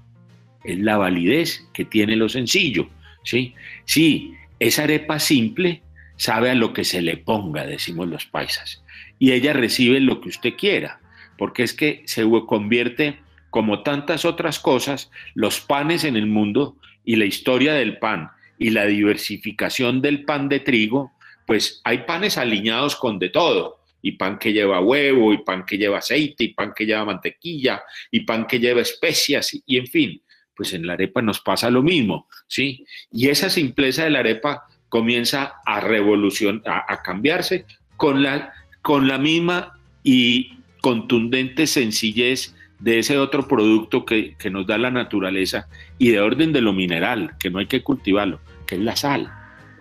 Es 0.65 0.81
la 0.81 0.97
validez 0.97 1.69
que 1.73 1.85
tiene 1.85 2.17
lo 2.17 2.29
sencillo, 2.29 2.89
¿sí? 3.23 3.55
Sí, 3.85 4.35
esa 4.59 4.85
arepa 4.85 5.21
simple 5.21 5.83
sabe 6.17 6.51
a 6.51 6.57
lo 6.57 6.73
que 6.73 6.83
se 6.83 7.01
le 7.01 7.17
ponga, 7.17 7.65
decimos 7.65 8.09
los 8.09 8.27
paisas, 8.27 8.83
y 9.21 9.31
ella 9.31 9.53
recibe 9.53 10.01
lo 10.01 10.21
que 10.21 10.31
usted 10.31 10.55
quiera, 10.57 11.02
porque 11.43 11.65
es 11.65 11.75
que 11.75 12.05
se 12.05 12.25
convierte, 12.47 13.19
como 13.51 13.83
tantas 13.83 14.25
otras 14.25 14.61
cosas, 14.61 15.11
los 15.35 15.61
panes 15.61 16.05
en 16.05 16.15
el 16.15 16.29
mundo 16.29 16.77
y 17.05 17.17
la 17.17 17.25
historia 17.25 17.75
del 17.75 17.99
pan 17.99 18.31
y 18.59 18.71
la 18.71 18.87
diversificación 18.87 20.01
del 20.01 20.25
pan 20.25 20.49
de 20.49 20.61
trigo, 20.61 21.11
pues 21.45 21.81
hay 21.83 22.05
panes 22.05 22.39
alineados 22.39 22.95
con 22.95 23.19
de 23.19 23.31
todo, 23.31 23.81
y 24.03 24.13
pan 24.13 24.39
que 24.39 24.53
lleva 24.53 24.79
huevo, 24.79 25.33
y 25.33 25.39
pan 25.39 25.67
que 25.67 25.79
lleva 25.79 25.99
aceite, 25.99 26.45
y 26.45 26.55
pan 26.55 26.75
que 26.77 26.87
lleva 26.87 27.07
mantequilla, 27.07 27.83
y 28.13 28.21
pan 28.21 28.47
que 28.47 28.61
lleva 28.61 28.81
especias, 28.81 29.53
y, 29.67 29.79
en 29.79 29.89
fin, 29.89 30.23
pues 30.55 30.73
en 30.75 30.87
la 30.87 30.93
arepa 30.93 31.23
nos 31.23 31.41
pasa 31.41 31.71
lo 31.71 31.83
mismo, 31.83 32.29
¿sí? 32.47 32.87
Y 33.11 33.31
esa 33.31 33.51
simpleza 33.51 34.05
de 34.05 34.11
la 34.11 34.21
arepa 34.21 34.69
comienza 34.89 35.55
a 35.67 35.81
revolucionar, 35.81 36.85
a, 36.87 37.03
cambiarse 37.03 37.67
con 37.97 38.23
la, 38.23 38.53
con 38.81 39.09
la 39.09 39.19
misma 39.19 39.77
y 40.05 40.62
contundente 40.83 41.67
sencillez 41.67 42.55
de 42.79 42.99
ese 42.99 43.17
otro 43.17 43.49
producto 43.49 44.05
que, 44.05 44.35
que, 44.37 44.51
nos 44.51 44.67
da 44.67 44.77
la 44.77 44.91
naturaleza 44.91 45.69
y 45.97 46.11
de 46.11 46.21
orden 46.21 46.53
de 46.53 46.61
lo 46.61 46.75
mineral, 46.75 47.33
que 47.39 47.49
no 47.49 47.61
hay 47.61 47.67
que 47.67 47.83
cultivarlo, 47.83 48.41
que 48.67 48.75
es 48.75 48.83
la 48.83 48.97
sal 48.97 49.33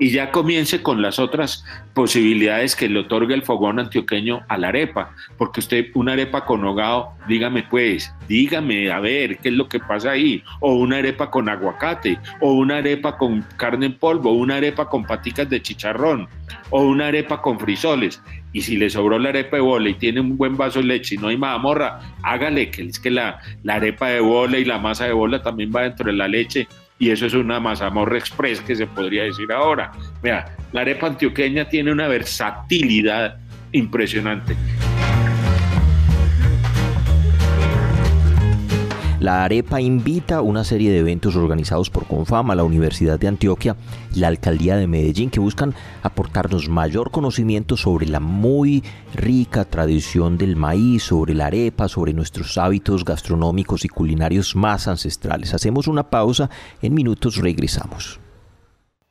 y 0.02 0.10
ya 0.10 0.32
comience 0.32 0.82
con 0.82 1.04
las 1.04 1.20
otras 1.20 1.64
posibilidades 1.94 2.76
que 2.76 2.90
le 2.90 3.02
otorga 3.02 3.36
el 3.36 3.44
fogón 3.44 3.78
antioqueño 3.78 4.42
a 4.48 4.58
la 4.58 4.70
arepa, 4.70 5.14
porque 5.38 5.60
usted 5.60 5.86
una 5.94 6.14
arepa 6.14 6.44
con 6.44 6.66
hogado, 6.66 7.12
dígame 7.28 7.62
pues, 7.70 8.12
dígame 8.28 8.92
a 8.92 9.00
ver 9.00 9.38
qué 9.38 9.50
es 9.50 9.54
lo 9.54 9.70
que 9.70 9.80
pasa 9.80 10.10
ahí, 10.10 10.44
o 10.60 10.74
una 10.74 10.98
arepa 10.98 11.30
con 11.30 11.48
aguacate, 11.48 12.18
o 12.40 12.54
una 12.54 12.78
arepa 12.78 13.16
con 13.16 13.46
carne 13.58 13.86
en 13.86 13.94
polvo, 14.00 14.32
una 14.32 14.56
arepa 14.56 14.90
con 14.90 15.06
paticas 15.06 15.48
de 15.52 15.62
chicharrón, 15.62 16.28
o 16.72 16.82
una 16.82 17.10
arepa 17.10 17.40
con 17.40 17.60
frisoles. 17.60 18.24
Y 18.54 18.62
si 18.62 18.78
le 18.78 18.90
sobró 18.90 19.20
la 19.20 19.30
arepa 19.30 19.58
de 19.58 19.62
bola 19.62 19.88
y 19.88 19.94
tiene 19.94 20.20
un 20.20 20.36
buen 20.36 20.58
vaso 20.58 20.80
de 20.80 20.86
leche 20.86 21.14
y 21.14 21.20
no 21.20 21.28
hay 21.28 21.38
mazamorra, 21.38 22.00
hágale, 22.24 22.72
que 22.72 22.82
es 22.82 23.00
que 23.00 23.12
la, 23.12 23.40
la 23.62 23.76
arepa 23.76 24.10
de 24.10 24.20
bola 24.20 24.58
y 24.58 24.66
la 24.66 24.80
masa 24.80 25.06
de 25.06 25.14
bola 25.14 25.44
también 25.44 25.72
va 25.74 25.84
dentro 25.84 26.08
de 26.08 26.14
la 26.14 26.28
leche 26.28 26.68
y 27.02 27.10
eso 27.10 27.26
es 27.26 27.34
una 27.34 27.60
mazamorra 27.60 28.20
express 28.20 28.62
que 28.62 28.76
se 28.76 28.86
podría 28.86 29.24
decir 29.24 29.52
ahora. 29.52 29.92
Vea, 30.22 30.56
la 30.72 30.82
arepa 30.82 31.08
antioqueña 31.08 31.68
tiene 31.68 31.92
una 31.92 32.08
versatilidad 32.08 33.40
impresionante. 33.72 34.56
La 39.22 39.44
Arepa 39.44 39.80
invita 39.80 40.38
a 40.38 40.42
una 40.42 40.64
serie 40.64 40.90
de 40.90 40.98
eventos 40.98 41.36
organizados 41.36 41.92
por 41.92 42.08
Confama, 42.08 42.56
la 42.56 42.64
Universidad 42.64 43.20
de 43.20 43.28
Antioquia 43.28 43.76
y 44.16 44.20
la 44.20 44.30
Alcaldía 44.30 44.76
de 44.78 44.88
Medellín 44.88 45.30
que 45.30 45.40
buscan 45.40 45.76
aportarnos 46.02 46.70
mayor 46.70 47.12
conocimiento 47.12 47.78
sobre 47.78 48.08
la 48.08 48.20
muy 48.20 48.84
rica 49.14 49.64
tradición 49.64 50.40
del 50.40 50.56
maíz, 50.56 51.04
sobre 51.04 51.36
la 51.36 51.46
arepa, 51.46 51.88
sobre 51.88 52.14
nuestros 52.14 52.58
hábitos 52.58 53.06
gastronómicos 53.06 53.86
y 53.86 53.90
culinarios 53.90 54.56
más 54.56 54.88
ancestrales. 54.88 55.54
Hacemos 55.54 55.88
una 55.88 56.10
pausa, 56.10 56.50
en 56.82 56.96
minutos 56.96 57.36
regresamos. 57.36 58.20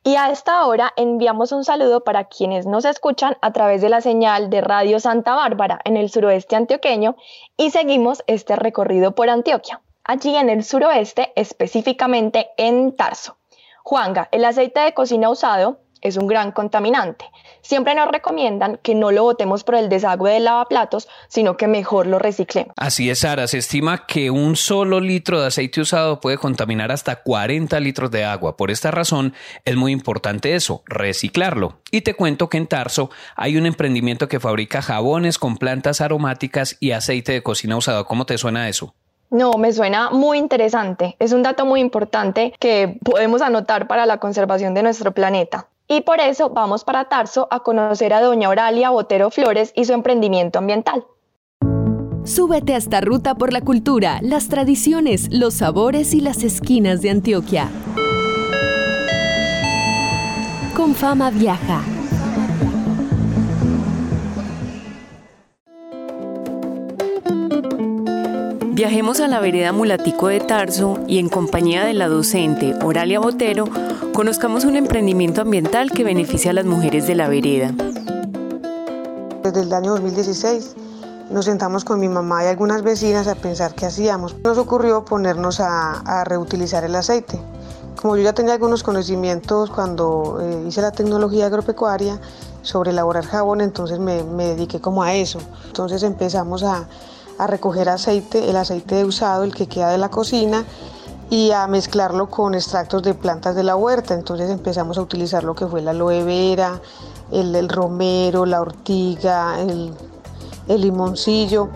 Y 0.03 0.17
a 0.17 0.33
esta 0.33 0.67
hora 0.67 0.93
enviamos 0.97 1.53
un 1.53 1.63
saludo 1.63 2.03
para 2.03 2.25
quienes 2.25 2.67
nos 2.67 2.85
escuchan 2.85 3.37
a 3.43 3.53
través 3.53 3.81
de 3.81 3.91
la 3.91 4.01
señal 4.01 4.51
de 4.51 4.61
Radio 4.61 4.99
Santa 4.99 5.37
Bárbara 5.37 5.79
en 5.85 5.97
el 5.97 6.11
suroeste 6.11 6.57
antioqueño 6.57 7.15
y 7.57 7.71
seguimos 7.71 8.25
este 8.27 8.57
recorrido 8.57 9.15
por 9.15 9.31
Antioquia 9.31 9.81
allí 10.05 10.37
en 10.37 10.51
el 10.51 10.65
suroeste, 10.65 11.33
específicamente 11.37 12.51
en 12.57 12.95
Tarso. 12.97 13.39
Juanga, 13.83 14.29
el 14.33 14.45
aceite 14.45 14.81
de 14.81 14.95
cocina 14.95 15.31
usado 15.31 15.81
es 16.01 16.17
un 16.17 16.27
gran 16.27 16.53
contaminante. 16.53 17.27
Siempre 17.63 17.95
nos 17.95 18.09
recomiendan 18.09 18.79
que 18.83 18.95
no 18.95 19.11
lo 19.11 19.23
botemos 19.23 19.65
por 19.65 19.75
el 19.75 19.89
desagüe 19.89 20.33
del 20.33 20.45
lavaplatos, 20.45 21.09
sino 21.29 21.57
que 21.57 21.69
mejor 21.69 22.07
lo 22.07 22.19
reciclemos. 22.19 22.73
Así 22.77 23.11
es, 23.11 23.21
Sara. 23.21 23.47
Se 23.47 23.59
estima 23.59 24.07
que 24.07 24.31
un 24.31 24.57
solo 24.57 25.01
litro 25.01 25.41
de 25.41 25.49
aceite 25.49 25.81
usado 25.81 26.21
puede 26.21 26.39
contaminar 26.39 26.91
hasta 26.91 27.23
40 27.23 27.79
litros 27.81 28.11
de 28.11 28.25
agua. 28.25 28.57
Por 28.57 28.71
esta 28.71 28.91
razón, 28.91 29.35
es 29.65 29.77
muy 29.77 29.93
importante 29.93 30.55
eso, 30.55 30.83
reciclarlo. 30.87 31.81
Y 31.91 32.01
te 32.01 32.15
cuento 32.15 32.49
que 32.49 32.57
en 32.57 32.67
Tarso 32.67 33.11
hay 33.37 33.57
un 33.57 33.67
emprendimiento 33.67 34.29
que 34.29 34.41
fabrica 34.41 34.83
jabones 34.83 35.39
con 35.39 35.59
plantas 35.59 36.01
aromáticas 36.01 36.77
y 36.81 36.93
aceite 36.93 37.33
de 37.33 37.43
cocina 37.43 37.77
usado. 37.77 38.07
¿Cómo 38.07 38.25
te 38.25 38.39
suena 38.39 38.69
eso? 38.69 38.95
No, 39.31 39.53
me 39.53 39.73
suena 39.73 40.11
muy 40.11 40.39
interesante. 40.39 41.15
Es 41.21 41.33
un 41.33 41.45
dato 41.45 41.65
muy 41.65 41.81
importante 41.81 42.53
que 42.59 42.99
podemos 43.05 43.43
anotar 43.43 43.87
para 43.87 44.05
la 44.05 44.19
conservación 44.19 44.75
de 44.75 44.83
nuestro 44.83 45.13
planeta. 45.13 45.69
Y 45.87 46.01
por 46.01 46.21
eso 46.21 46.51
vamos 46.51 46.85
para 46.85 47.09
Tarso 47.09 47.47
a 47.51 47.61
conocer 47.61 48.13
a 48.13 48.21
doña 48.21 48.49
Oralia 48.49 48.91
Botero 48.91 49.31
Flores 49.31 49.73
y 49.77 49.85
su 49.85 49.93
emprendimiento 49.93 50.59
ambiental. 50.59 51.05
Súbete 52.25 52.75
a 52.75 52.77
esta 52.77 53.01
ruta 53.01 53.35
por 53.37 53.53
la 53.53 53.61
cultura, 53.61 54.19
las 54.21 54.49
tradiciones, 54.49 55.29
los 55.33 55.55
sabores 55.55 56.13
y 56.13 56.21
las 56.21 56.43
esquinas 56.43 57.01
de 57.01 57.11
Antioquia. 57.11 57.71
Con 60.77 60.95
fama 60.95 61.31
viaja. 61.31 61.83
Viajemos 68.81 69.21
a 69.21 69.29
la 69.29 69.41
vereda 69.41 69.73
Mulatico 69.73 70.29
de 70.29 70.41
Tarso 70.41 70.97
y 71.07 71.19
en 71.19 71.29
compañía 71.29 71.85
de 71.85 71.93
la 71.93 72.09
docente 72.09 72.75
Oralia 72.83 73.21
Botero, 73.21 73.67
conozcamos 74.15 74.65
un 74.65 74.75
emprendimiento 74.75 75.43
ambiental 75.43 75.91
que 75.91 76.03
beneficia 76.03 76.53
a 76.53 76.55
las 76.55 76.65
mujeres 76.65 77.07
de 77.07 77.15
la 77.15 77.29
vereda. 77.29 77.75
Desde 79.43 79.61
el 79.61 79.73
año 79.75 79.91
2016 79.91 80.77
nos 81.31 81.45
sentamos 81.45 81.85
con 81.85 82.01
mi 82.01 82.09
mamá 82.09 82.43
y 82.43 82.47
algunas 82.47 82.83
vecinas 82.83 83.29
a 83.29 83.35
pensar 83.35 83.75
qué 83.75 83.85
hacíamos. 83.85 84.35
Nos 84.43 84.57
ocurrió 84.57 85.05
ponernos 85.05 85.61
a, 85.61 86.25
reutilizar 86.25 86.83
el 86.83 86.97
aceite. 86.97 87.39
Como 88.01 88.17
yo 88.17 88.23
ya 88.23 88.33
tenía 88.33 88.55
algunos 88.55 88.83
conocimientos 88.83 89.69
cuando 89.69 90.39
eh, 90.41 90.65
hice 90.67 90.81
la 90.81 90.91
tecnología 90.91 91.45
agropecuaria 91.45 92.19
sobre 92.63 92.93
elaborar 92.93 93.27
jabón, 93.27 93.61
entonces 93.61 93.99
me, 93.99 94.25
me 94.25 94.47
dediqué 94.47 94.81
como 94.81 95.03
a 95.03 95.13
eso. 95.13 95.39
Entonces 95.67 96.03
empezamos 96.03 96.63
a, 96.63 96.89
a 97.41 97.47
recoger 97.47 97.89
aceite, 97.89 98.51
el 98.51 98.57
aceite 98.57 99.05
usado, 99.05 99.45
el 99.45 99.55
que 99.55 99.67
queda 99.67 99.91
de 99.91 99.99
la 99.99 100.11
cocina, 100.11 100.65
y 101.31 101.53
a 101.53 101.67
mezclarlo 101.69 102.29
con 102.29 102.55
extractos 102.55 103.03
de 103.03 103.15
plantas 103.15 103.55
de 103.55 103.63
la 103.63 103.77
huerta. 103.77 104.15
Entonces 104.15 104.51
empezamos 104.51 104.99
a 104.99 105.03
utilizar 105.03 105.45
lo 105.45 105.55
que 105.55 105.67
fue 105.67 105.81
la 105.81 105.93
aloe 105.93 106.23
vera, 106.25 106.81
el, 107.31 107.69
romero, 107.69 108.45
la 108.45 108.61
ortiga, 108.61 109.61
el, 109.61 109.93
el 110.69 110.81
limoncillo 110.81 111.69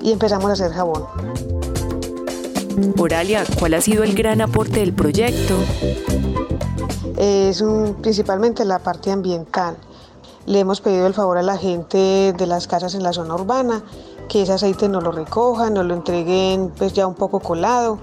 y 0.00 0.12
empezamos 0.12 0.48
a 0.48 0.52
hacer 0.52 0.72
jabón. 0.72 1.04
Oralia, 2.98 3.44
¿cuál 3.58 3.74
ha 3.74 3.80
sido 3.80 4.04
el 4.04 4.14
gran 4.14 4.40
aporte 4.40 4.80
del 4.80 4.94
proyecto? 4.94 5.56
Es 7.18 7.60
un, 7.60 7.96
principalmente 8.00 8.64
la 8.64 8.78
parte 8.78 9.10
ambiental. 9.10 9.76
Le 10.46 10.60
hemos 10.60 10.80
pedido 10.80 11.06
el 11.06 11.14
favor 11.14 11.38
a 11.38 11.42
la 11.42 11.58
gente 11.58 12.32
de 12.32 12.46
las 12.46 12.66
casas 12.66 12.94
en 12.94 13.02
la 13.02 13.12
zona 13.12 13.34
urbana 13.34 13.82
que 14.32 14.40
ese 14.40 14.54
aceite 14.54 14.88
no 14.88 15.02
lo 15.02 15.12
recojan, 15.12 15.74
no 15.74 15.82
lo 15.82 15.92
entreguen 15.92 16.72
pues 16.78 16.94
ya 16.94 17.06
un 17.06 17.12
poco 17.12 17.38
colado 17.38 17.98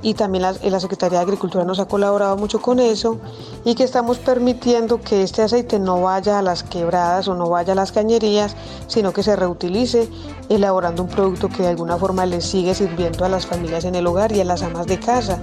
y 0.00 0.14
también 0.14 0.42
la, 0.42 0.80
Secretaría 0.80 1.18
de 1.18 1.24
Agricultura 1.24 1.64
nos 1.64 1.80
ha 1.80 1.86
colaborado 1.86 2.36
mucho 2.36 2.62
con 2.62 2.78
eso 2.78 3.18
y 3.64 3.74
que 3.74 3.82
estamos 3.82 4.20
permitiendo 4.20 5.00
que 5.00 5.24
este 5.24 5.42
aceite 5.42 5.80
no 5.80 6.00
vaya 6.00 6.38
a 6.38 6.42
las 6.42 6.62
quebradas 6.62 7.26
o 7.26 7.34
no 7.34 7.48
vaya 7.48 7.72
a 7.72 7.74
las 7.74 7.90
cañerías, 7.90 8.54
sino 8.86 9.12
que 9.12 9.24
se 9.24 9.34
reutilice 9.34 10.08
elaborando 10.48 11.02
un 11.02 11.08
producto 11.08 11.48
que 11.48 11.64
de 11.64 11.70
alguna 11.70 11.96
forma 11.96 12.26
les 12.26 12.44
sigue 12.44 12.76
sirviendo 12.76 13.24
a 13.24 13.28
las 13.28 13.44
familias 13.44 13.84
en 13.84 13.96
el 13.96 14.06
hogar 14.06 14.30
y 14.30 14.40
a 14.40 14.44
las 14.44 14.62
amas 14.62 14.86
de 14.86 15.00
casa. 15.00 15.40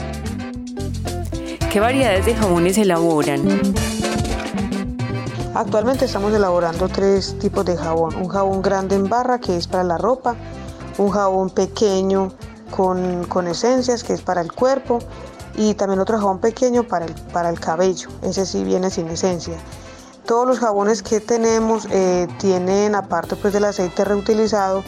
¿Qué 1.69 1.81
variedades 1.81 2.25
de 2.25 2.35
jabones 2.35 2.77
elaboran? 2.77 3.43
Actualmente 5.55 6.05
estamos 6.05 6.31
elaborando 6.31 6.87
tres 6.87 7.37
tipos 7.39 7.65
de 7.65 7.75
jabón. 7.75 8.15
Un 8.15 8.27
jabón 8.27 8.61
grande 8.61 8.95
en 8.95 9.09
barra 9.09 9.39
que 9.39 9.57
es 9.57 9.67
para 9.67 9.83
la 9.83 9.97
ropa, 9.97 10.35
un 10.97 11.09
jabón 11.09 11.49
pequeño 11.49 12.31
con, 12.69 13.25
con, 13.25 13.47
esencias, 13.47 14.03
que 14.03 14.13
es 14.13 14.21
para 14.21 14.41
el 14.41 14.51
cuerpo, 14.51 14.99
y 15.55 15.73
también 15.73 15.99
otro 15.99 16.19
jabón 16.19 16.37
pequeño 16.37 16.83
para 16.83 17.05
el, 17.05 17.13
para 17.33 17.49
el 17.49 17.59
cabello, 17.59 18.09
ese 18.21 18.45
sí 18.45 18.63
viene 18.63 18.91
sin 18.91 19.07
esencia. 19.07 19.55
Todos 20.25 20.47
los 20.47 20.59
jabones 20.59 21.01
que 21.01 21.19
tenemos 21.19 21.87
eh, 21.89 22.27
tienen, 22.37 22.93
aparte 22.93 23.35
pues 23.35 23.51
del 23.51 23.65
aceite 23.65 24.05
reutilizado, 24.05 24.83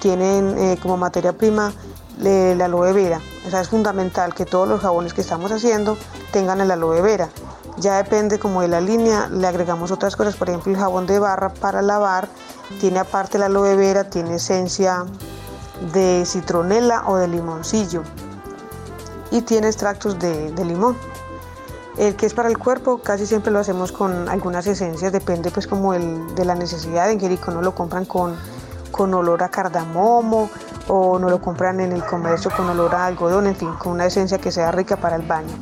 tienen 0.00 0.56
eh, 0.56 0.78
como 0.80 0.96
materia 0.96 1.34
prima 1.34 1.74
la 2.18 2.64
aloe 2.64 2.94
vera. 2.94 3.20
Es 3.46 3.68
fundamental 3.68 4.34
que 4.34 4.46
todos 4.46 4.66
los 4.66 4.80
jabones 4.80 5.12
que 5.12 5.20
estamos 5.20 5.52
haciendo 5.52 5.98
tengan 6.32 6.62
el 6.62 6.70
aloe 6.70 7.02
vera. 7.02 7.28
Ya 7.78 7.96
depende 7.96 8.38
como 8.38 8.62
de 8.62 8.68
la 8.68 8.80
línea, 8.80 9.28
le 9.28 9.46
agregamos 9.46 9.90
otras 9.90 10.16
cosas, 10.16 10.36
por 10.36 10.48
ejemplo 10.48 10.72
el 10.72 10.78
jabón 10.78 11.06
de 11.06 11.18
barra 11.18 11.50
para 11.50 11.82
lavar 11.82 12.28
tiene 12.80 12.98
aparte 12.98 13.38
la 13.38 13.46
aloe 13.46 13.76
vera, 13.76 14.04
tiene 14.04 14.36
esencia 14.36 15.04
de 15.92 16.24
citronela 16.26 17.04
o 17.06 17.16
de 17.16 17.28
limoncillo 17.28 18.02
y 19.30 19.42
tiene 19.42 19.68
extractos 19.68 20.18
de, 20.18 20.52
limón. 20.64 20.96
El 21.96 22.14
que 22.14 22.26
es 22.26 22.34
para 22.34 22.48
el 22.48 22.58
cuerpo 22.58 22.98
casi 22.98 23.26
siempre 23.26 23.50
lo 23.50 23.58
hacemos 23.58 23.92
con 23.92 24.28
algunas 24.28 24.66
esencias, 24.66 25.12
depende 25.12 25.50
pues 25.50 25.66
como 25.66 25.92
de 25.92 26.44
la 26.44 26.54
necesidad. 26.54 27.10
En 27.10 27.18
Jerico 27.18 27.50
no 27.50 27.62
lo 27.62 27.74
compran 27.74 28.04
con, 28.04 28.36
con 28.90 29.14
olor 29.14 29.42
a 29.42 29.48
cardamomo 29.48 30.50
o 30.88 31.18
no 31.18 31.30
lo 31.30 31.40
compran 31.40 31.80
en 31.80 31.92
el 31.92 32.04
comercio 32.04 32.50
con 32.54 32.68
olor 32.68 32.94
a 32.94 33.06
algodón, 33.06 33.46
en 33.46 33.56
fin, 33.56 33.72
con 33.78 33.92
una 33.92 34.06
esencia 34.06 34.38
que 34.38 34.52
sea 34.52 34.70
rica 34.72 34.96
para 34.96 35.16
el 35.16 35.22
baño. 35.22 35.54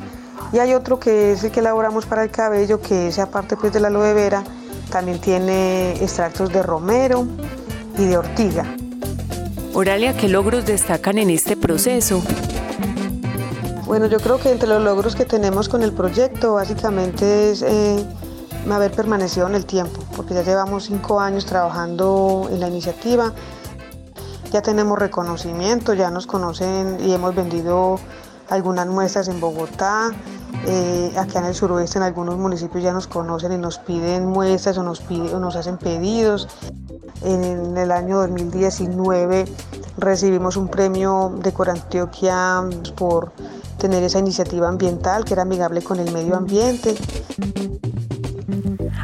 Y 0.53 0.59
hay 0.59 0.73
otro 0.73 0.99
que 0.99 1.33
es 1.33 1.43
el 1.43 1.51
que 1.51 1.59
elaboramos 1.59 2.05
para 2.05 2.23
el 2.23 2.31
cabello, 2.31 2.81
que 2.81 3.07
ese 3.09 3.21
aparte 3.21 3.57
pues 3.57 3.73
de 3.73 3.79
la 3.79 3.87
aloe 3.87 4.13
vera, 4.13 4.43
también 4.89 5.19
tiene 5.19 5.93
extractos 6.03 6.51
de 6.51 6.63
romero 6.63 7.27
y 7.97 8.05
de 8.05 8.17
ortiga. 8.17 8.65
Oralia, 9.73 10.15
¿qué 10.15 10.29
logros 10.29 10.65
destacan 10.65 11.17
en 11.17 11.29
este 11.29 11.57
proceso? 11.57 12.21
Bueno, 13.85 14.07
yo 14.07 14.19
creo 14.19 14.39
que 14.39 14.51
entre 14.51 14.67
los 14.67 14.81
logros 14.81 15.15
que 15.15 15.25
tenemos 15.25 15.69
con 15.69 15.83
el 15.83 15.93
proyecto 15.93 16.53
básicamente 16.53 17.51
es 17.51 17.61
eh, 17.61 18.05
haber 18.73 18.91
permanecido 18.91 19.47
en 19.47 19.55
el 19.55 19.65
tiempo, 19.65 19.99
porque 20.15 20.33
ya 20.33 20.43
llevamos 20.43 20.85
cinco 20.85 21.19
años 21.19 21.45
trabajando 21.45 22.47
en 22.51 22.59
la 22.59 22.67
iniciativa, 22.67 23.33
ya 24.51 24.61
tenemos 24.61 24.97
reconocimiento, 24.97 25.93
ya 25.93 26.09
nos 26.09 26.25
conocen 26.25 26.97
y 27.01 27.13
hemos 27.13 27.35
vendido 27.35 27.99
algunas 28.49 28.87
muestras 28.87 29.27
en 29.27 29.39
Bogotá, 29.39 30.11
eh, 30.67 31.11
acá 31.17 31.39
en 31.39 31.45
el 31.45 31.55
suroeste 31.55 31.97
en 31.97 32.03
algunos 32.03 32.37
municipios 32.37 32.83
ya 32.83 32.93
nos 32.93 33.07
conocen 33.07 33.51
y 33.51 33.57
nos 33.57 33.77
piden 33.79 34.25
muestras 34.27 34.77
o 34.77 34.83
nos, 34.83 35.01
o 35.09 35.39
nos 35.39 35.55
hacen 35.55 35.77
pedidos. 35.77 36.47
En 37.23 37.77
el 37.77 37.91
año 37.91 38.17
2019 38.19 39.45
recibimos 39.97 40.57
un 40.57 40.67
premio 40.67 41.33
de 41.41 41.51
Corantioquia 41.53 42.63
por 42.95 43.31
tener 43.77 44.03
esa 44.03 44.19
iniciativa 44.19 44.67
ambiental 44.67 45.25
que 45.25 45.33
era 45.33 45.43
amigable 45.43 45.81
con 45.81 45.99
el 45.99 46.11
medio 46.11 46.35
ambiente. 46.35 46.95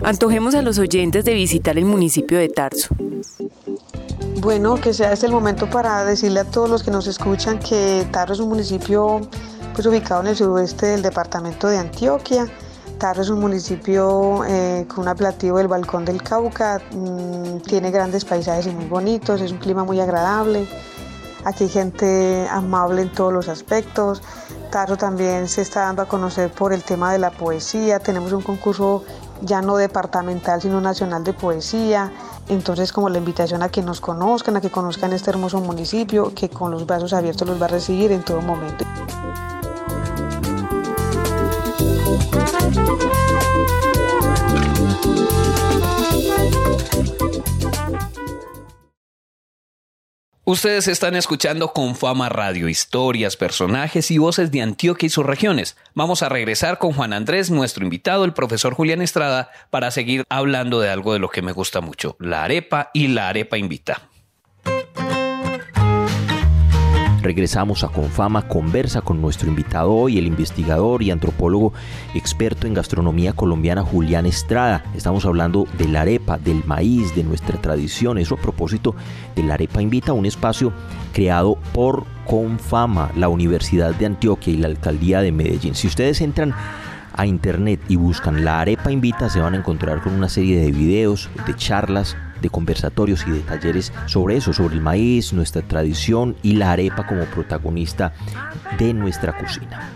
Antojemos 0.03 0.55
a 0.55 0.61
los 0.61 0.79
oyentes 0.79 1.25
de 1.25 1.33
visitar 1.33 1.77
el 1.77 1.85
municipio 1.85 2.39
de 2.39 2.49
Tarso. 2.49 2.95
Bueno, 4.41 4.73
que 4.73 4.91
sea 4.91 5.13
este 5.13 5.27
el 5.27 5.33
momento 5.33 5.69
para 5.69 6.03
decirle 6.03 6.39
a 6.39 6.45
todos 6.45 6.67
los 6.67 6.81
que 6.81 6.89
nos 6.89 7.05
escuchan 7.05 7.59
que 7.59 8.07
Tarso 8.11 8.33
es 8.33 8.39
un 8.39 8.49
municipio 8.49 9.21
pues, 9.75 9.85
ubicado 9.85 10.21
en 10.21 10.27
el 10.29 10.35
suroeste 10.35 10.87
del 10.87 11.03
departamento 11.03 11.67
de 11.67 11.77
Antioquia. 11.77 12.47
Tarso 12.97 13.21
es 13.21 13.29
un 13.29 13.39
municipio 13.39 14.43
eh, 14.45 14.87
con 14.87 15.01
un 15.01 15.09
apelativo 15.09 15.59
del 15.59 15.67
Balcón 15.67 16.05
del 16.05 16.23
Cauca, 16.23 16.81
mm, 16.91 17.57
tiene 17.67 17.91
grandes 17.91 18.25
paisajes 18.25 18.65
y 18.65 18.71
muy 18.71 18.85
bonitos, 18.85 19.41
es 19.41 19.51
un 19.51 19.59
clima 19.59 19.83
muy 19.83 19.99
agradable. 19.99 20.67
Aquí 21.45 21.65
hay 21.65 21.69
gente 21.69 22.47
amable 22.49 23.03
en 23.03 23.11
todos 23.11 23.31
los 23.31 23.47
aspectos. 23.47 24.23
Tarso 24.71 24.97
también 24.97 25.47
se 25.49 25.61
está 25.61 25.81
dando 25.81 26.01
a 26.01 26.07
conocer 26.07 26.51
por 26.51 26.73
el 26.73 26.83
tema 26.83 27.11
de 27.13 27.19
la 27.19 27.29
poesía. 27.29 27.99
Tenemos 27.99 28.33
un 28.33 28.41
concurso 28.41 29.03
ya 29.43 29.61
no 29.61 29.77
departamental, 29.77 30.63
sino 30.63 30.81
nacional 30.81 31.23
de 31.23 31.33
poesía. 31.33 32.11
Entonces, 32.51 32.91
como 32.91 33.07
la 33.07 33.17
invitación 33.17 33.63
a 33.63 33.69
que 33.69 33.81
nos 33.81 34.01
conozcan, 34.01 34.57
a 34.57 34.61
que 34.61 34.69
conozcan 34.69 35.13
este 35.13 35.29
hermoso 35.29 35.61
municipio, 35.61 36.33
que 36.35 36.49
con 36.49 36.69
los 36.69 36.85
brazos 36.85 37.13
abiertos 37.13 37.47
los 37.47 37.61
va 37.61 37.67
a 37.67 37.69
recibir 37.69 38.11
en 38.11 38.23
todo 38.23 38.41
momento. 38.41 38.83
Ustedes 50.43 50.87
están 50.87 51.15
escuchando 51.15 51.71
con 51.71 51.95
Fama 51.95 52.27
Radio, 52.27 52.67
historias, 52.67 53.37
personajes 53.37 54.09
y 54.09 54.17
voces 54.17 54.49
de 54.49 54.63
Antioquia 54.63 55.05
y 55.05 55.09
sus 55.11 55.23
regiones. 55.23 55.77
Vamos 55.93 56.23
a 56.23 56.29
regresar 56.29 56.79
con 56.79 56.93
Juan 56.93 57.13
Andrés, 57.13 57.51
nuestro 57.51 57.83
invitado, 57.83 58.25
el 58.25 58.33
profesor 58.33 58.73
Julián 58.73 59.03
Estrada, 59.03 59.51
para 59.69 59.91
seguir 59.91 60.23
hablando 60.29 60.79
de 60.79 60.89
algo 60.89 61.13
de 61.13 61.19
lo 61.19 61.29
que 61.29 61.43
me 61.43 61.51
gusta 61.51 61.79
mucho, 61.79 62.15
la 62.19 62.43
arepa 62.43 62.89
y 62.91 63.09
la 63.09 63.29
arepa 63.29 63.59
invita. 63.59 64.10
Regresamos 67.21 67.83
a 67.83 67.89
Confama 67.89 68.47
Conversa 68.47 69.01
con 69.01 69.21
nuestro 69.21 69.47
invitado 69.47 69.93
hoy, 69.93 70.17
el 70.17 70.25
investigador 70.25 71.03
y 71.03 71.11
antropólogo 71.11 71.71
experto 72.15 72.65
en 72.65 72.73
gastronomía 72.73 73.33
colombiana 73.33 73.83
Julián 73.83 74.25
Estrada. 74.25 74.83
Estamos 74.95 75.23
hablando 75.25 75.67
de 75.77 75.87
la 75.87 76.01
arepa, 76.01 76.39
del 76.39 76.63
maíz, 76.65 77.13
de 77.15 77.23
nuestra 77.23 77.61
tradición. 77.61 78.17
Eso 78.17 78.35
a 78.35 78.41
propósito 78.41 78.95
de 79.35 79.43
la 79.43 79.53
arepa 79.53 79.83
invita 79.83 80.13
a 80.13 80.15
un 80.15 80.25
espacio 80.25 80.73
creado 81.13 81.59
por 81.73 82.05
Confama, 82.25 83.11
la 83.15 83.29
Universidad 83.29 83.93
de 83.93 84.07
Antioquia 84.07 84.53
y 84.53 84.57
la 84.57 84.67
Alcaldía 84.67 85.21
de 85.21 85.31
Medellín. 85.31 85.75
Si 85.75 85.85
ustedes 85.85 86.21
entran 86.21 86.55
a 87.13 87.27
internet 87.27 87.81
y 87.87 87.97
buscan 87.97 88.43
la 88.43 88.61
arepa 88.61 88.91
invita, 88.91 89.29
se 89.29 89.41
van 89.41 89.53
a 89.53 89.57
encontrar 89.57 90.01
con 90.01 90.13
una 90.13 90.27
serie 90.27 90.59
de 90.59 90.71
videos, 90.71 91.29
de 91.45 91.55
charlas, 91.55 92.17
de 92.41 92.49
conversatorios 92.49 93.25
y 93.27 93.31
de 93.31 93.39
talleres 93.39 93.93
sobre 94.05 94.37
eso, 94.37 94.53
sobre 94.53 94.75
el 94.75 94.81
maíz, 94.81 95.33
nuestra 95.33 95.61
tradición 95.61 96.35
y 96.41 96.53
la 96.53 96.71
arepa 96.71 97.05
como 97.05 97.25
protagonista 97.25 98.13
de 98.77 98.93
nuestra 98.93 99.37
cocina. 99.37 99.91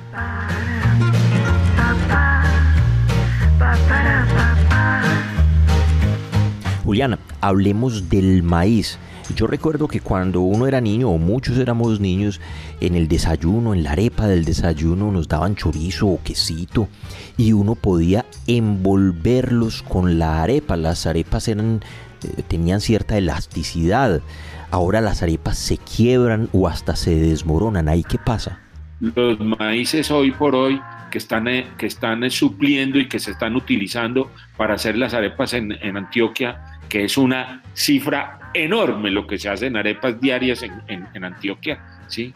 Juliana, 6.83 7.17
hablemos 7.41 8.09
del 8.09 8.43
maíz. 8.43 8.99
Yo 9.35 9.47
recuerdo 9.47 9.87
que 9.87 10.01
cuando 10.01 10.41
uno 10.41 10.67
era 10.67 10.81
niño, 10.81 11.09
o 11.09 11.17
muchos 11.17 11.57
éramos 11.57 11.99
niños, 11.99 12.39
en 12.79 12.93
el 12.93 13.07
desayuno, 13.07 13.73
en 13.73 13.83
la 13.83 13.93
arepa 13.93 14.27
del 14.27 14.45
desayuno, 14.45 15.11
nos 15.11 15.27
daban 15.27 15.55
chorizo 15.55 16.07
o 16.07 16.21
quesito 16.21 16.87
y 17.37 17.53
uno 17.53 17.73
podía 17.73 18.25
envolverlos 18.45 19.81
con 19.81 20.19
la 20.19 20.43
arepa. 20.43 20.77
Las 20.77 21.07
arepas 21.07 21.47
eran, 21.47 21.81
tenían 22.47 22.81
cierta 22.81 23.17
elasticidad. 23.17 24.21
Ahora 24.71 25.01
las 25.01 25.23
arepas 25.23 25.57
se 25.57 25.77
quiebran 25.77 26.49
o 26.51 26.67
hasta 26.67 26.95
se 26.95 27.15
desmoronan. 27.15 27.87
¿Ahí 27.87 28.03
qué 28.03 28.17
pasa? 28.17 28.59
Los 28.99 29.39
maíces 29.39 30.09
hoy 30.11 30.31
por 30.31 30.55
hoy 30.55 30.81
que 31.11 31.17
están, 31.17 31.47
eh, 31.47 31.65
que 31.77 31.85
están 31.85 32.23
eh, 32.23 32.29
supliendo 32.29 32.99
y 32.99 33.07
que 33.07 33.19
se 33.19 33.31
están 33.31 33.55
utilizando 33.55 34.31
para 34.57 34.75
hacer 34.75 34.97
las 34.97 35.13
arepas 35.13 35.53
en, 35.53 35.71
en 35.71 35.97
Antioquia, 35.97 36.79
que 36.89 37.05
es 37.05 37.17
una 37.17 37.61
cifra 37.73 38.51
enorme 38.53 39.11
lo 39.11 39.27
que 39.27 39.37
se 39.37 39.49
hace 39.49 39.67
en 39.67 39.77
arepas 39.77 40.19
diarias 40.19 40.63
en, 40.63 41.23
Antioquia, 41.23 41.79
¿sí? 42.07 42.33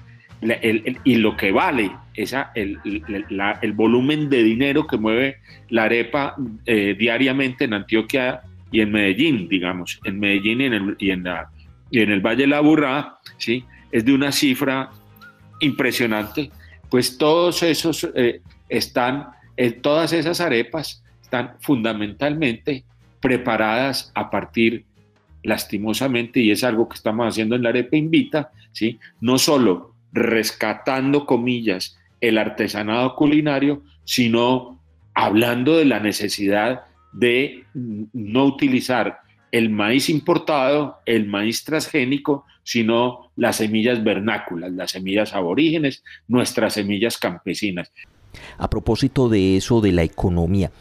y 1.04 1.16
lo 1.16 1.36
que 1.36 1.52
vale 1.52 1.92
esa, 2.14 2.52
el, 2.56 2.80
el, 2.86 3.74
volumen 3.74 4.30
de 4.30 4.44
dinero 4.44 4.88
que 4.88 4.98
mueve 4.98 5.38
la 5.70 5.84
arepa 5.84 6.36
eh, 6.66 6.96
diariamente 6.98 7.66
en 7.66 7.74
Antioquia 7.74 8.42
y 8.72 8.82
en 8.82 8.92
Medellín, 8.92 9.48
digamos, 9.48 10.00
en 10.04 10.20
Medellín 10.20 10.62
y 10.62 10.66
en 10.66 10.74
el, 10.74 10.96
y 11.00 11.10
en 11.12 11.24
la, 11.24 11.50
y 11.90 12.02
en 12.02 12.12
el 12.12 12.22
Valle 12.22 12.44
de 12.44 12.48
la 12.48 12.60
Burrada, 12.60 13.20
¿sí? 13.38 13.64
es 13.92 14.06
de 14.06 14.14
una 14.14 14.32
cifra 14.32 14.90
impresionante, 15.60 16.52
pues 16.90 17.18
todos 17.18 17.64
esos 17.64 18.08
eh, 18.16 18.42
están, 18.68 19.30
eh, 19.58 19.72
todas 19.72 20.14
esas 20.14 20.40
arepas 20.42 21.04
están 21.22 21.56
fundamentalmente 21.60 22.84
preparadas 23.20 24.12
a 24.16 24.30
partir 24.30 24.86
lastimosamente, 25.44 26.40
y 26.40 26.52
es 26.52 26.64
algo 26.64 26.90
que 26.90 26.96
estamos 26.96 27.28
haciendo 27.28 27.56
en 27.56 27.64
la 27.64 27.70
arepa 27.70 27.96
invita, 27.96 28.52
¿sí? 28.72 29.00
no 29.22 29.38
solo 29.38 29.96
rescatando 30.12 31.26
comillas 31.26 31.98
el 32.22 32.38
artesanado 32.38 33.16
culinario, 33.16 33.84
sino 34.04 34.80
hablando 35.14 35.78
de 35.78 35.86
la 35.86 36.00
necesidad 36.00 36.82
de 37.12 37.64
no 37.74 38.46
utilizar 38.46 39.20
el 39.52 39.70
maíz 39.70 40.10
importado, 40.10 40.98
el 41.06 41.28
maíz 41.28 41.64
transgénico, 41.64 42.46
sino 42.64 43.32
las 43.36 43.58
semillas 43.58 44.04
vernáculas, 44.04 44.72
las 44.72 44.92
semillas 44.92 45.34
aborígenes, 45.34 46.04
nuestras 46.28 46.74
semillas 46.74 47.18
campesinas. 47.18 47.92
A 48.58 48.70
propósito 48.70 49.28
de 49.28 49.58
eso, 49.58 49.82
de 49.82 49.92
la 49.92 50.04
economía, 50.04 50.72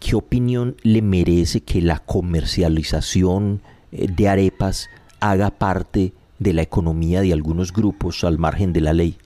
¿qué 0.00 0.16
opinión 0.16 0.76
le 0.82 1.02
merece 1.02 1.60
que 1.60 1.80
la 1.80 2.00
comercialización 2.00 3.62
eh, 3.92 4.08
de 4.08 4.28
arepas 4.28 4.90
haga 5.20 5.50
parte 5.50 6.12
de 6.38 6.52
la 6.52 6.62
economía 6.62 7.20
de 7.20 7.32
algunos 7.32 7.72
grupos 7.72 8.24
al 8.24 8.38
margen 8.38 8.72
de 8.72 8.80
la 8.80 8.92
ley? 8.92 9.16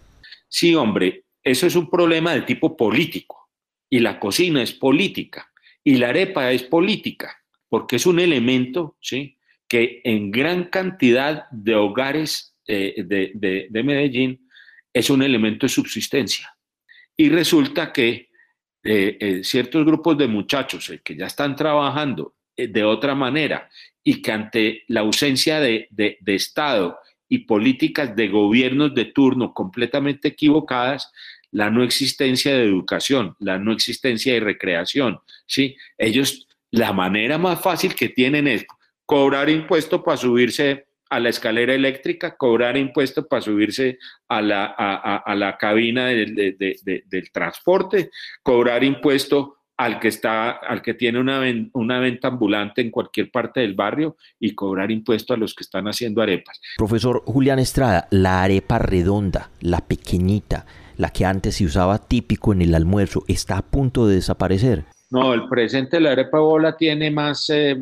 Sí, 0.49 0.75
hombre, 0.75 1.25
eso 1.42 1.66
es 1.66 1.75
un 1.75 1.88
problema 1.88 2.35
de 2.35 2.42
tipo 2.42 2.77
político 2.77 3.49
y 3.88 4.01
la 4.01 4.20
cocina 4.20 4.62
es 4.62 4.73
política 4.73 5.49
y 5.84 5.96
la 5.96 6.08
arepa 6.08 6.52
es 6.52 6.62
política 6.62 7.40
porque 7.70 7.96
es 7.96 8.04
un 8.04 8.20
elemento 8.20 8.98
¿sí? 9.00 9.38
que 9.66 10.02
en 10.04 10.30
gran 10.30 10.64
cantidad 10.64 11.48
de 11.50 11.76
hogares 11.76 12.56
eh, 12.66 13.04
de, 13.06 13.82
Medellín 13.84 14.46
es 14.92 15.08
un 15.08 15.22
elemento 15.22 15.66
de 15.66 15.70
subsistencia. 15.70 16.52
Y 17.16 17.30
resulta 17.30 17.92
que 17.92 18.28
eh, 18.82 19.16
eh, 19.20 19.40
ciertos 19.44 19.86
grupos 19.86 20.18
de 20.18 20.26
muchachos 20.26 20.92
que 21.04 21.16
ya 21.16 21.26
están 21.26 21.54
trabajando 21.54 22.34
de 22.56 22.84
otra 22.84 23.14
manera 23.14 23.70
y 24.02 24.20
que 24.20 24.32
ante 24.32 24.84
la 24.88 25.00
ausencia 25.00 25.60
de, 25.60 25.86
de, 25.90 26.18
Estado 26.34 26.98
y 27.28 27.38
políticas 27.38 28.14
de 28.16 28.28
gobiernos 28.28 28.94
de 28.94 29.06
turno 29.06 29.54
completamente 29.54 30.28
equivocadas, 30.28 31.10
la 31.52 31.70
no 31.70 31.82
existencia 31.82 32.54
de 32.54 32.64
educación, 32.64 33.36
la 33.38 33.58
no 33.58 33.72
existencia 33.72 34.34
de 34.34 34.40
recreación, 34.40 35.20
¿sí? 35.46 35.76
Ellos 35.98 36.46
la 36.70 36.92
manera 36.92 37.38
más 37.38 37.60
fácil 37.60 37.94
que 37.94 38.08
tienen 38.08 38.46
es 38.46 38.64
cobrar 39.04 39.50
impuesto 39.50 40.02
para 40.02 40.16
subirse 40.16 40.86
a 41.08 41.18
la 41.18 41.28
escalera 41.28 41.74
eléctrica, 41.74 42.36
cobrar 42.36 42.76
impuesto 42.76 43.26
para 43.26 43.42
subirse 43.42 43.98
a 44.28 44.40
la, 44.40 44.66
a, 44.66 45.34
la 45.34 45.58
cabina 45.58 46.06
del, 46.06 46.56
del, 46.56 47.30
transporte, 47.32 48.10
cobrar 48.44 48.84
impuesto 48.84 49.56
al 49.76 49.98
que 49.98 50.08
está, 50.08 50.50
al 50.50 50.82
que 50.82 50.94
tiene 50.94 51.18
una, 51.18 51.40
una, 51.72 51.98
venta 51.98 52.28
ambulante 52.28 52.82
en 52.82 52.90
cualquier 52.90 53.30
parte 53.32 53.60
del 53.60 53.74
barrio 53.74 54.16
y 54.38 54.54
cobrar 54.54 54.92
impuesto 54.92 55.34
a 55.34 55.36
los 55.36 55.54
que 55.54 55.64
están 55.64 55.88
haciendo 55.88 56.22
arepas. 56.22 56.60
Profesor 56.76 57.24
Julián 57.26 57.58
Estrada, 57.58 58.06
la 58.10 58.44
arepa 58.44 58.78
redonda, 58.78 59.50
la 59.60 59.80
pequeñita, 59.80 60.66
la 61.00 61.10
que 61.10 61.24
antes 61.24 61.56
se 61.56 61.64
usaba 61.64 61.98
típico 61.98 62.52
en 62.52 62.60
el 62.60 62.74
almuerzo, 62.74 63.24
está 63.26 63.56
a 63.56 63.62
punto 63.62 64.06
de 64.06 64.16
desaparecer. 64.16 64.84
No, 65.10 65.32
el 65.32 65.48
presente 65.48 65.96
de 65.96 66.02
la 66.02 66.12
arepa 66.12 66.38
bola 66.38 66.76
tiene 66.76 67.10
más, 67.10 67.48
eh, 67.48 67.76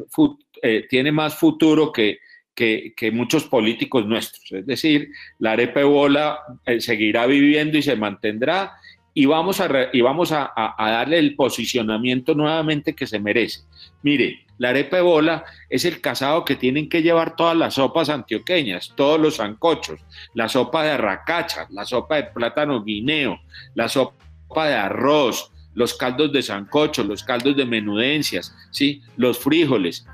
eh, 0.63 0.87
tiene 0.89 1.11
más 1.11 1.35
futuro 1.35 1.93
que, 1.93 2.19
que, 2.55 3.11
muchos 3.13 3.45
políticos 3.45 4.07
nuestros. 4.07 4.53
Es 4.53 4.67
decir, 4.67 5.11
la 5.41 5.53
arepa 5.53 5.83
bola 5.83 6.39
eh, 6.65 6.81
seguirá 6.81 7.27
viviendo 7.27 7.77
y 7.77 7.83
se 7.83 7.97
mantendrá 7.97 8.73
y 9.19 9.27
vamos, 9.27 9.61
a, 9.61 9.69
y 9.93 10.01
vamos 10.01 10.31
a, 10.31 10.53
darle 10.79 11.19
el 11.19 11.35
posicionamiento 11.35 12.37
nuevamente 12.37 12.95
que 12.95 13.05
se 13.05 13.19
merece. 13.19 13.63
Mire, 14.01 14.47
la 14.59 14.69
arepa 14.69 15.01
bola 15.01 15.45
es 15.69 15.85
el 15.85 16.01
casado 16.01 16.45
que 16.45 16.55
tienen 16.55 16.89
que 16.89 17.03
llevar 17.03 17.35
todas 17.35 17.57
las 17.57 17.75
sopas 17.75 18.11
antioqueñas, 18.11 18.93
todos 18.95 19.19
los 19.19 19.39
zancochos, 19.39 19.99
la 20.35 20.49
sopa 20.49 20.85
de 20.85 20.91
arracacha, 20.91 21.67
la 21.71 21.85
sopa 21.85 22.15
de 22.15 22.25
plátano 22.27 22.85
guineo, 22.85 23.41
la 23.75 23.89
sopa 23.89 24.69
de 24.69 24.77
arroz, 24.77 25.51
los 25.75 25.95
caldos 25.95 26.33
de 26.33 26.41
sancocho, 26.41 27.03
los 27.03 27.25
caldos 27.25 27.57
de 27.57 27.67
menudencias, 27.67 28.55
¿sí? 28.71 29.03
los 29.17 29.41
frijoles. 29.41 30.07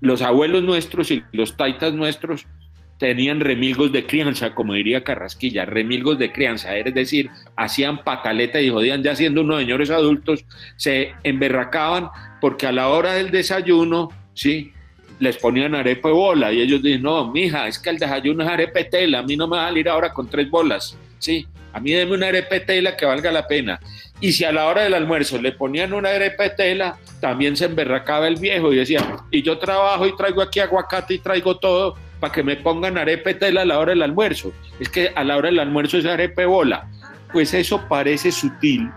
Los 0.00 0.22
abuelos 0.22 0.62
nuestros 0.62 1.10
y 1.10 1.22
los 1.32 1.58
taitas 1.58 1.92
nuestros 1.92 2.46
tenían 3.02 3.40
remilgos 3.40 3.90
de 3.90 4.06
crianza, 4.06 4.54
como 4.54 4.74
diría 4.74 5.02
Carrasquilla, 5.02 5.64
remilgos 5.64 6.20
de 6.20 6.30
crianza, 6.30 6.76
es 6.76 6.94
decir, 6.94 7.30
hacían 7.56 8.04
pataleta 8.04 8.60
y 8.60 8.70
jodían 8.70 9.02
ya 9.02 9.16
siendo 9.16 9.40
unos 9.40 9.58
señores 9.58 9.90
adultos, 9.90 10.44
se 10.76 11.12
emberracaban 11.24 12.10
porque 12.40 12.68
a 12.68 12.70
la 12.70 12.90
hora 12.90 13.14
del 13.14 13.32
desayuno, 13.32 14.10
¿sí? 14.34 14.70
les 15.18 15.36
ponían 15.36 15.74
arepa 15.74 16.10
y 16.10 16.12
bola 16.12 16.52
y 16.52 16.60
ellos 16.60 16.80
dicen, 16.80 17.02
no, 17.02 17.28
mija, 17.32 17.66
es 17.66 17.80
que 17.80 17.90
el 17.90 17.98
desayuno 17.98 18.44
es 18.44 18.48
arepa 18.48 18.78
y 18.78 18.88
tela, 18.88 19.18
a 19.18 19.22
mí 19.24 19.36
no 19.36 19.48
me 19.48 19.56
va 19.56 19.64
a 19.64 19.68
salir 19.70 19.88
ahora 19.88 20.12
con 20.12 20.28
tres 20.28 20.48
bolas, 20.48 20.96
¿sí? 21.18 21.44
A 21.72 21.80
mí 21.80 21.90
deme 21.90 22.14
una 22.14 22.28
arepa 22.28 22.54
y 22.54 22.60
tela 22.60 22.96
que 22.96 23.04
valga 23.04 23.32
la 23.32 23.48
pena. 23.48 23.80
Y 24.20 24.30
si 24.30 24.44
a 24.44 24.52
la 24.52 24.66
hora 24.66 24.82
del 24.82 24.94
almuerzo 24.94 25.42
le 25.42 25.50
ponían 25.50 25.92
una 25.92 26.10
arepa 26.10 26.44
de 26.44 26.50
tela, 26.50 26.98
también 27.20 27.56
se 27.56 27.64
emberracaba 27.64 28.28
el 28.28 28.36
viejo 28.36 28.72
y 28.72 28.76
decía, 28.76 29.00
y 29.32 29.42
yo 29.42 29.58
trabajo 29.58 30.06
y 30.06 30.14
traigo 30.16 30.40
aquí 30.40 30.60
aguacate 30.60 31.14
y 31.14 31.18
traigo 31.18 31.56
todo 31.56 31.96
para 32.22 32.32
que 32.32 32.44
me 32.44 32.54
pongan 32.54 32.96
arepa 32.96 33.30
de 33.30 33.34
tela 33.34 33.62
a 33.62 33.64
la 33.64 33.80
hora 33.80 33.90
del 33.90 34.02
almuerzo. 34.04 34.52
Es 34.78 34.88
que 34.88 35.10
a 35.16 35.24
la 35.24 35.36
hora 35.36 35.48
del 35.48 35.58
almuerzo 35.58 35.98
es 35.98 36.06
arepa 36.06 36.42
de 36.42 36.46
bola. 36.46 36.88
Pues 37.32 37.52
eso 37.52 37.88
parece 37.88 38.30
sutil, 38.30 38.88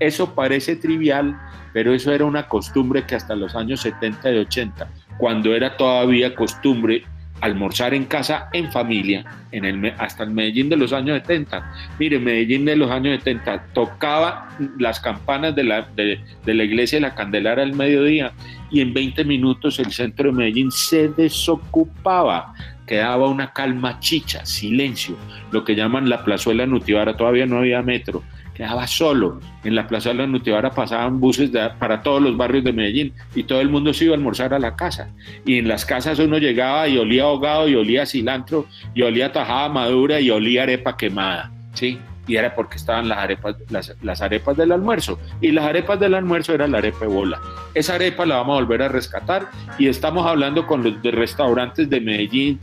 eso 0.00 0.34
parece 0.34 0.76
trivial, 0.76 1.38
pero 1.74 1.92
eso 1.92 2.14
era 2.14 2.24
una 2.24 2.48
costumbre 2.48 3.04
que 3.04 3.14
hasta 3.14 3.34
los 3.34 3.54
años 3.54 3.82
70 3.82 4.32
y 4.32 4.38
80, 4.38 4.88
cuando 5.18 5.54
era 5.54 5.76
todavía 5.76 6.34
costumbre 6.34 7.04
almorzar 7.42 7.92
en 7.92 8.04
casa 8.04 8.48
en 8.52 8.70
familia, 8.70 9.24
en 9.50 9.64
el, 9.64 9.92
hasta 9.98 10.22
el 10.22 10.30
Medellín 10.30 10.68
de 10.68 10.76
los 10.76 10.92
años 10.92 11.20
70. 11.22 11.72
Mire, 11.98 12.18
Medellín 12.20 12.64
de 12.64 12.76
los 12.76 12.90
años 12.90 13.18
70 13.18 13.66
tocaba 13.74 14.48
las 14.78 15.00
campanas 15.00 15.54
de 15.56 15.64
la, 15.64 15.88
de, 15.96 16.20
la 16.46 16.64
iglesia 16.64 16.96
de 16.96 17.02
la 17.02 17.14
Candelara 17.16 17.64
al 17.64 17.74
mediodía 17.74 18.32
y 18.70 18.80
en 18.80 18.94
20 18.94 19.24
minutos 19.24 19.80
el 19.80 19.92
centro 19.92 20.30
de 20.30 20.36
Medellín 20.36 20.70
se 20.70 21.08
desocupaba. 21.08 22.54
Quedaba 22.86 23.28
una 23.28 23.52
calma 23.52 23.98
chicha, 23.98 24.46
silencio, 24.46 25.16
lo 25.50 25.64
que 25.64 25.74
llaman 25.74 26.08
la 26.08 26.24
plazuela 26.24 26.64
Nutibara, 26.64 27.16
todavía 27.16 27.46
no 27.46 27.58
había 27.58 27.82
metro 27.82 28.22
quedaba 28.54 28.86
solo. 28.86 29.40
En 29.64 29.74
la 29.74 29.86
Plaza 29.86 30.10
de 30.10 30.16
la 30.16 30.26
Nutibara 30.26 30.70
pasaban 30.70 31.20
buses 31.20 31.50
para 31.78 32.02
todos 32.02 32.22
los 32.22 32.36
barrios 32.36 32.64
de 32.64 32.72
Medellín 32.72 33.12
y 33.34 33.44
todo 33.44 33.60
el 33.60 33.68
mundo 33.68 33.92
se 33.94 34.04
iba 34.04 34.14
a 34.14 34.16
almorzar 34.16 34.54
a 34.54 34.58
la 34.58 34.76
casa. 34.76 35.08
Y 35.44 35.58
en 35.58 35.68
las 35.68 35.84
casas 35.84 36.18
uno 36.18 36.38
llegaba 36.38 36.88
y 36.88 36.98
olía 36.98 37.24
ahogado 37.24 37.68
y 37.68 37.74
olía 37.74 38.06
cilantro 38.06 38.66
y 38.94 39.02
olía 39.02 39.32
tajada 39.32 39.68
madura 39.68 40.20
y 40.20 40.30
olía 40.30 40.64
arepa 40.64 40.96
quemada, 40.96 41.50
¿sí? 41.74 41.98
Y 42.26 42.36
era 42.36 42.54
porque 42.54 42.76
estaban 42.76 43.08
las 43.08 43.18
arepas, 43.18 43.56
las, 43.68 44.22
arepas 44.22 44.56
del 44.56 44.70
almuerzo. 44.70 45.18
Y 45.40 45.50
las 45.50 45.64
arepas 45.64 45.98
del 45.98 46.14
almuerzo 46.14 46.54
era 46.54 46.68
la 46.68 46.78
arepa 46.78 47.00
de 47.00 47.06
bola. 47.08 47.40
Esa 47.74 47.96
arepa 47.96 48.24
la 48.26 48.36
vamos 48.36 48.58
a 48.58 48.62
volver 48.62 48.82
a 48.82 48.88
rescatar 48.88 49.48
y 49.78 49.88
estamos 49.88 50.24
hablando 50.24 50.66
con 50.66 50.84
los 50.84 51.02
de 51.02 51.10
restaurantes 51.10 51.90
de 51.90 52.00
Medellín, 52.00 52.60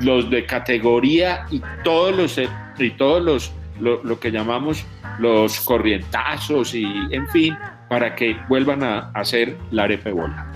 los 0.00 0.28
de 0.30 0.44
categoría 0.46 1.46
y 1.50 1.62
todos 1.84 2.16
los, 2.16 2.40
y 2.78 2.90
todos 2.90 3.22
los 3.22 3.52
lo, 3.80 4.20
que 4.20 4.30
llamamos 4.30 4.84
los 5.18 5.60
corrientazos 5.60 6.74
y 6.74 6.86
en 7.10 7.28
fin, 7.28 7.56
para 7.88 8.14
que 8.14 8.36
vuelvan 8.48 8.82
a 8.82 9.10
hacer 9.14 9.56
la 9.70 9.84
arepa 9.84 10.10
bola. 10.10 10.52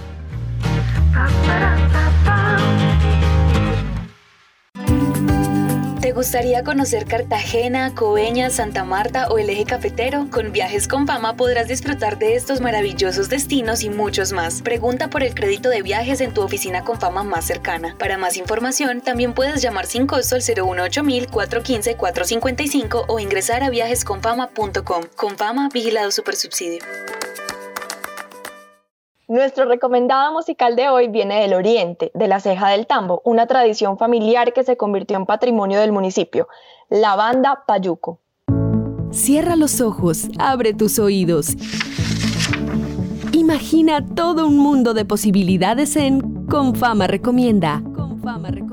¿Te 6.13 6.17
gustaría 6.17 6.63
conocer 6.63 7.07
Cartagena, 7.07 7.95
Coveña, 7.95 8.51
Santa 8.51 8.85
Marta 8.85 9.29
o 9.29 9.39
el 9.39 9.49
eje 9.49 9.65
cafetero? 9.65 10.29
Con 10.31 10.53
Viajes 10.53 10.87
con 10.87 11.07
Fama 11.07 11.37
podrás 11.37 11.69
disfrutar 11.69 12.19
de 12.19 12.37
estos 12.37 12.61
maravillosos 12.61 13.31
destinos 13.31 13.83
y 13.83 13.89
muchos 13.89 14.31
más. 14.33 14.61
Pregunta 14.61 15.09
por 15.09 15.23
el 15.23 15.35
crédito 15.35 15.71
de 15.71 15.81
viajes 15.81 16.21
en 16.21 16.35
tu 16.35 16.43
oficina 16.43 16.85
con 16.85 17.01
fama 17.01 17.23
más 17.23 17.47
cercana. 17.47 17.97
Para 17.99 18.19
más 18.19 18.37
información, 18.37 19.01
también 19.01 19.33
puedes 19.33 19.63
llamar 19.63 19.87
sin 19.87 20.07
costo 20.07 20.35
al 20.35 20.43
018 20.43 21.03
415 21.31 21.97
455 21.97 23.07
o 23.09 23.19
ingresar 23.19 23.63
a 23.63 23.71
viajesconfama.com. 23.71 25.05
Con 25.17 25.39
Fama, 25.39 25.71
vigilado 25.73 26.11
supersubsidio. 26.11 26.83
Nuestro 29.33 29.65
recomendado 29.65 30.31
musical 30.31 30.77
de 30.77 30.91
hoy 30.91 31.09
viene 31.09 31.41
del 31.41 31.55
Oriente, 31.55 32.11
de 32.13 32.29
la 32.29 32.39
Ceja 32.39 32.69
del 32.69 32.87
Tambo, 32.87 33.23
una 33.25 33.47
tradición 33.47 33.97
familiar 33.97 34.53
que 34.53 34.63
se 34.63 34.77
convirtió 34.77 35.17
en 35.17 35.25
patrimonio 35.25 35.81
del 35.81 35.91
municipio, 35.91 36.49
la 36.91 37.17
banda 37.17 37.63
Payuco. 37.67 38.21
Cierra 39.11 39.57
los 39.57 39.81
ojos, 39.81 40.29
abre 40.39 40.75
tus 40.75 40.99
oídos. 40.99 41.57
Imagina 43.33 44.05
todo 44.05 44.47
un 44.47 44.59
mundo 44.59 44.93
de 44.93 45.07
posibilidades 45.07 45.97
en 45.97 46.45
Confama 46.45 47.07
Recomienda. 47.07 47.83
Confama 47.97 48.51
Recomienda. 48.51 48.72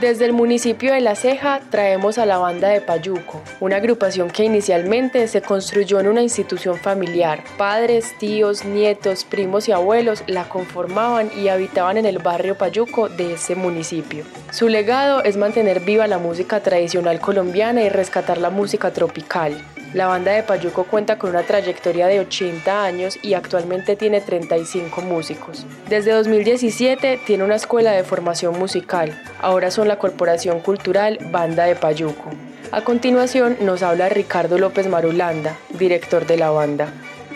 Desde 0.00 0.26
el 0.26 0.32
municipio 0.32 0.92
de 0.92 1.00
La 1.00 1.16
Ceja 1.16 1.60
traemos 1.70 2.18
a 2.18 2.26
la 2.26 2.38
banda 2.38 2.68
de 2.68 2.80
Payuco, 2.80 3.42
una 3.58 3.78
agrupación 3.78 4.30
que 4.30 4.44
inicialmente 4.44 5.26
se 5.26 5.42
construyó 5.42 5.98
en 5.98 6.06
una 6.06 6.22
institución 6.22 6.76
familiar. 6.76 7.42
Padres, 7.56 8.16
tíos, 8.16 8.64
nietos, 8.64 9.24
primos 9.24 9.68
y 9.68 9.72
abuelos 9.72 10.22
la 10.28 10.48
conformaban 10.48 11.32
y 11.36 11.48
habitaban 11.48 11.96
en 11.96 12.06
el 12.06 12.18
barrio 12.18 12.56
Payuco 12.56 13.08
de 13.08 13.32
ese 13.32 13.56
municipio. 13.56 14.22
Su 14.52 14.68
legado 14.68 15.24
es 15.24 15.36
mantener 15.36 15.80
viva 15.80 16.06
la 16.06 16.18
música 16.18 16.60
tradicional 16.60 17.18
colombiana 17.18 17.82
y 17.82 17.88
rescatar 17.88 18.38
la 18.38 18.50
música 18.50 18.92
tropical. 18.92 19.60
La 19.94 20.06
banda 20.06 20.32
de 20.32 20.42
Payuco 20.42 20.84
cuenta 20.84 21.18
con 21.18 21.30
una 21.30 21.44
trayectoria 21.44 22.06
de 22.08 22.20
80 22.20 22.84
años 22.84 23.18
y 23.22 23.32
actualmente 23.32 23.96
tiene 23.96 24.20
35 24.20 25.00
músicos. 25.00 25.64
Desde 25.88 26.12
2017 26.12 27.20
tiene 27.26 27.44
una 27.44 27.54
escuela 27.54 27.92
de 27.92 28.04
formación 28.04 28.58
musical. 28.58 29.18
Ahora 29.40 29.70
son 29.70 29.88
la 29.88 29.98
Corporación 29.98 30.60
Cultural 30.60 31.18
Banda 31.32 31.64
de 31.64 31.74
Payuco. 31.74 32.30
A 32.70 32.82
continuación 32.82 33.56
nos 33.62 33.82
habla 33.82 34.10
Ricardo 34.10 34.58
López 34.58 34.88
Marulanda, 34.88 35.56
director 35.78 36.26
de 36.26 36.36
la 36.36 36.50
banda. 36.50 36.92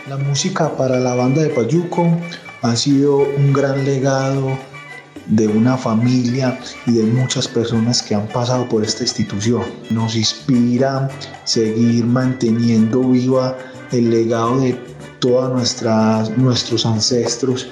La 0.06 0.18
música 0.18 0.76
para 0.76 0.98
la 0.98 1.14
banda 1.14 1.42
de 1.42 1.48
Payuco 1.48 2.06
ha 2.60 2.76
sido 2.76 3.16
un 3.16 3.54
gran 3.54 3.82
legado 3.86 4.58
de 5.26 5.46
una 5.48 5.76
familia 5.76 6.58
y 6.86 6.92
de 6.92 7.04
muchas 7.04 7.48
personas 7.48 8.02
que 8.02 8.14
han 8.14 8.26
pasado 8.28 8.68
por 8.68 8.84
esta 8.84 9.02
institución. 9.02 9.62
Nos 9.90 10.16
inspira 10.16 11.08
seguir 11.44 12.04
manteniendo 12.04 13.00
viva 13.00 13.56
el 13.92 14.10
legado 14.10 14.60
de 14.60 14.78
todos 15.20 15.82
nuestros 16.36 16.86
ancestros 16.86 17.68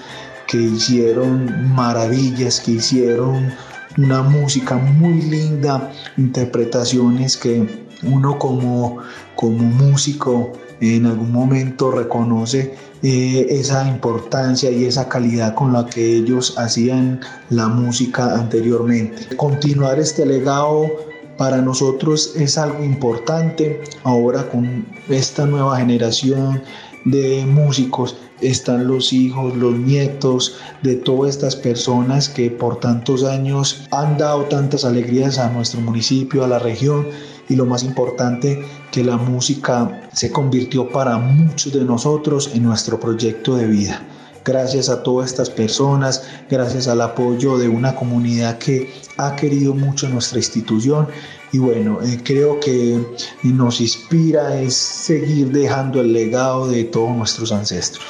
que 0.47 0.59
hicieron 0.59 1.75
maravillas, 1.75 2.61
que 2.61 2.73
hicieron 2.73 3.53
una 3.99 4.23
música 4.23 4.77
muy 4.77 5.23
linda, 5.23 5.93
interpretaciones 6.17 7.37
que 7.37 7.87
uno 8.03 8.39
como, 8.39 8.99
como 9.35 9.63
músico 9.63 10.53
en 10.81 11.07
algún 11.07 11.33
momento 11.33 11.91
reconoce 11.91 12.75
eh, 13.03 13.47
esa 13.51 13.89
importancia 13.89 14.71
y 14.71 14.85
esa 14.85 15.09
calidad 15.09 15.55
con 15.55 15.73
la 15.73 15.87
que 15.87 16.17
ellos 16.17 16.59
hacían 16.59 17.21
la 17.51 17.69
música 17.69 18.35
anteriormente. 18.35 19.37
Continuar 19.37 19.99
este 19.99 20.27
legado 20.27 20.91
para 21.37 21.63
nosotros 21.63 22.35
es 22.37 22.59
algo 22.59 22.85
importante 22.85 23.81
ahora 24.05 24.49
con 24.51 24.87
esta 25.09 25.47
nueva 25.47 25.79
generación 25.79 26.63
de 27.05 27.47
músicos 27.47 28.17
están 28.41 28.87
los 28.87 29.13
hijos, 29.13 29.57
los 29.57 29.75
nietos 29.75 30.57
de 30.83 30.97
todas 30.97 31.31
estas 31.31 31.57
personas 31.57 32.29
que 32.29 32.51
por 32.51 32.81
tantos 32.81 33.25
años 33.25 33.87
han 33.91 34.17
dado 34.19 34.45
tantas 34.45 34.85
alegrías 34.85 35.39
a 35.39 35.51
nuestro 35.51 35.81
municipio, 35.81 36.45
a 36.45 36.49
la 36.49 36.59
región 36.59 37.07
y 37.51 37.57
lo 37.57 37.67
más 37.67 37.83
importante, 37.83 38.65
que 38.91 39.05
la 39.05 39.19
música 39.19 40.09
se 40.13 40.31
convirtió 40.31 40.89
para 40.89 41.19
muchos 41.19 41.75
de 41.75 41.85
nosotros 41.85 42.51
en 42.55 42.63
nuestro 42.63 42.99
proyecto 42.99 43.57
de 43.57 43.67
vida. 43.67 44.03
Gracias 44.43 44.89
a 44.89 45.03
todas 45.03 45.31
estas 45.31 45.51
personas, 45.51 46.23
gracias 46.49 46.89
al 46.89 47.03
apoyo 47.03 47.59
de 47.59 47.69
una 47.69 47.95
comunidad 47.95 48.57
que 48.57 48.91
ha 49.19 49.37
querido 49.37 49.75
mucho 49.75 50.09
nuestra 50.09 50.39
institución 50.39 51.09
y 51.53 51.59
bueno, 51.59 52.01
eh, 52.03 52.21
creo 52.25 52.59
que 52.59 53.05
nos 53.43 53.81
inspira 53.81 54.59
es 54.61 54.75
seguir 54.75 55.51
dejando 55.51 56.01
el 56.01 56.13
legado 56.13 56.69
de 56.69 56.85
todos 56.85 57.15
nuestros 57.15 57.53
ancestros. 57.53 58.05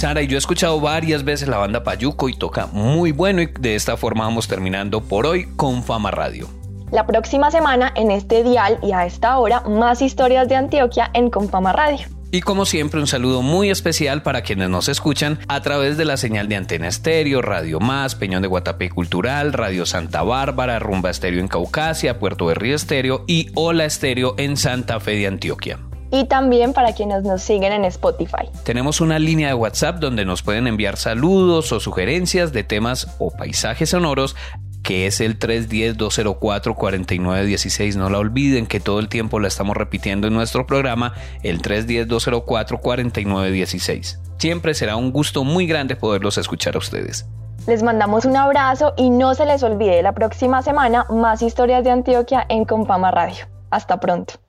Sara, 0.00 0.22
y 0.22 0.28
yo 0.28 0.36
he 0.36 0.38
escuchado 0.38 0.80
varias 0.80 1.24
veces 1.24 1.46
la 1.46 1.58
banda 1.58 1.84
Payuco 1.84 2.30
y 2.30 2.34
toca 2.34 2.66
muy 2.68 3.12
bueno 3.12 3.42
y 3.42 3.48
de 3.60 3.74
esta 3.74 3.98
forma 3.98 4.24
vamos 4.24 4.48
terminando 4.48 5.02
por 5.02 5.26
hoy 5.26 5.44
con 5.56 5.82
Fama 5.84 6.10
Radio. 6.10 6.48
La 6.90 7.06
próxima 7.06 7.50
semana 7.50 7.92
en 7.94 8.10
este 8.10 8.42
dial 8.42 8.78
y 8.82 8.92
a 8.92 9.04
esta 9.04 9.38
hora 9.38 9.60
más 9.60 10.00
historias 10.00 10.48
de 10.48 10.56
Antioquia 10.56 11.10
en 11.12 11.28
Confama 11.28 11.74
Radio. 11.74 12.06
Y 12.30 12.40
como 12.40 12.64
siempre, 12.64 12.98
un 12.98 13.08
saludo 13.08 13.42
muy 13.42 13.68
especial 13.68 14.22
para 14.22 14.40
quienes 14.40 14.70
nos 14.70 14.88
escuchan 14.88 15.38
a 15.48 15.60
través 15.60 15.98
de 15.98 16.06
la 16.06 16.16
señal 16.16 16.48
de 16.48 16.56
Antena 16.56 16.88
Estéreo, 16.88 17.42
Radio 17.42 17.78
Más, 17.78 18.14
Peñón 18.14 18.40
de 18.40 18.48
Guatapé 18.48 18.88
Cultural, 18.88 19.52
Radio 19.52 19.84
Santa 19.84 20.22
Bárbara, 20.22 20.78
Rumba 20.78 21.10
Estéreo 21.10 21.40
en 21.40 21.48
Caucasia, 21.48 22.18
Puerto 22.18 22.46
Berrío 22.46 22.74
Estéreo 22.74 23.24
y 23.26 23.50
Hola 23.54 23.84
Estéreo 23.84 24.34
en 24.38 24.56
Santa 24.56 24.98
Fe 24.98 25.16
de 25.16 25.26
Antioquia 25.26 25.78
y 26.10 26.24
también 26.24 26.72
para 26.72 26.92
quienes 26.92 27.22
nos 27.22 27.42
siguen 27.42 27.72
en 27.72 27.84
Spotify. 27.84 28.48
Tenemos 28.64 29.00
una 29.00 29.18
línea 29.18 29.48
de 29.48 29.54
WhatsApp 29.54 29.98
donde 29.98 30.24
nos 30.24 30.42
pueden 30.42 30.66
enviar 30.66 30.96
saludos 30.96 31.72
o 31.72 31.80
sugerencias 31.80 32.52
de 32.52 32.64
temas 32.64 33.16
o 33.18 33.30
paisajes 33.30 33.90
sonoros 33.90 34.36
que 34.82 35.06
es 35.06 35.20
el 35.20 35.38
310-204-4916. 35.38 37.96
No 37.96 38.10
la 38.10 38.18
olviden 38.18 38.66
que 38.66 38.80
todo 38.80 38.98
el 38.98 39.08
tiempo 39.08 39.38
la 39.38 39.46
estamos 39.48 39.76
repitiendo 39.76 40.26
en 40.26 40.34
nuestro 40.34 40.66
programa, 40.66 41.14
el 41.42 41.62
310-204-4916. 41.62 44.18
Siempre 44.38 44.74
será 44.74 44.96
un 44.96 45.12
gusto 45.12 45.44
muy 45.44 45.66
grande 45.66 45.94
poderlos 45.96 46.38
escuchar 46.38 46.76
a 46.76 46.78
ustedes. 46.78 47.26
Les 47.66 47.82
mandamos 47.82 48.24
un 48.24 48.38
abrazo 48.38 48.94
y 48.96 49.10
no 49.10 49.34
se 49.34 49.44
les 49.44 49.62
olvide 49.62 50.00
la 50.02 50.12
próxima 50.12 50.62
semana 50.62 51.04
más 51.10 51.42
historias 51.42 51.84
de 51.84 51.90
Antioquia 51.90 52.46
en 52.48 52.64
Compama 52.64 53.10
Radio. 53.10 53.44
Hasta 53.70 54.00
pronto. 54.00 54.40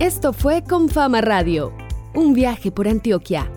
Esto 0.00 0.32
fue 0.32 0.64
Confama 0.64 1.20
Radio, 1.20 1.74
un 2.14 2.32
viaje 2.32 2.72
por 2.72 2.88
Antioquia. 2.88 3.52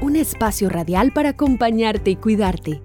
Un 0.00 0.16
espacio 0.16 0.70
radial 0.70 1.12
para 1.12 1.28
acompañarte 1.28 2.12
y 2.12 2.16
cuidarte. 2.16 2.80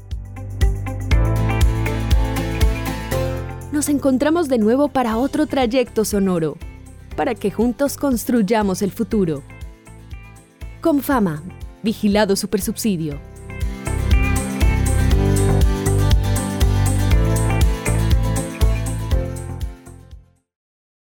Nos 3.72 3.88
encontramos 3.88 4.50
de 4.50 4.58
nuevo 4.58 4.90
para 4.90 5.16
otro 5.16 5.46
trayecto 5.46 6.04
sonoro, 6.04 6.58
para 7.16 7.36
que 7.36 7.52
juntos 7.52 7.96
construyamos 7.96 8.82
el 8.82 8.92
futuro. 8.92 9.42
Confama, 10.82 11.42
vigilado 11.84 12.36
supersubsidio. 12.36 13.18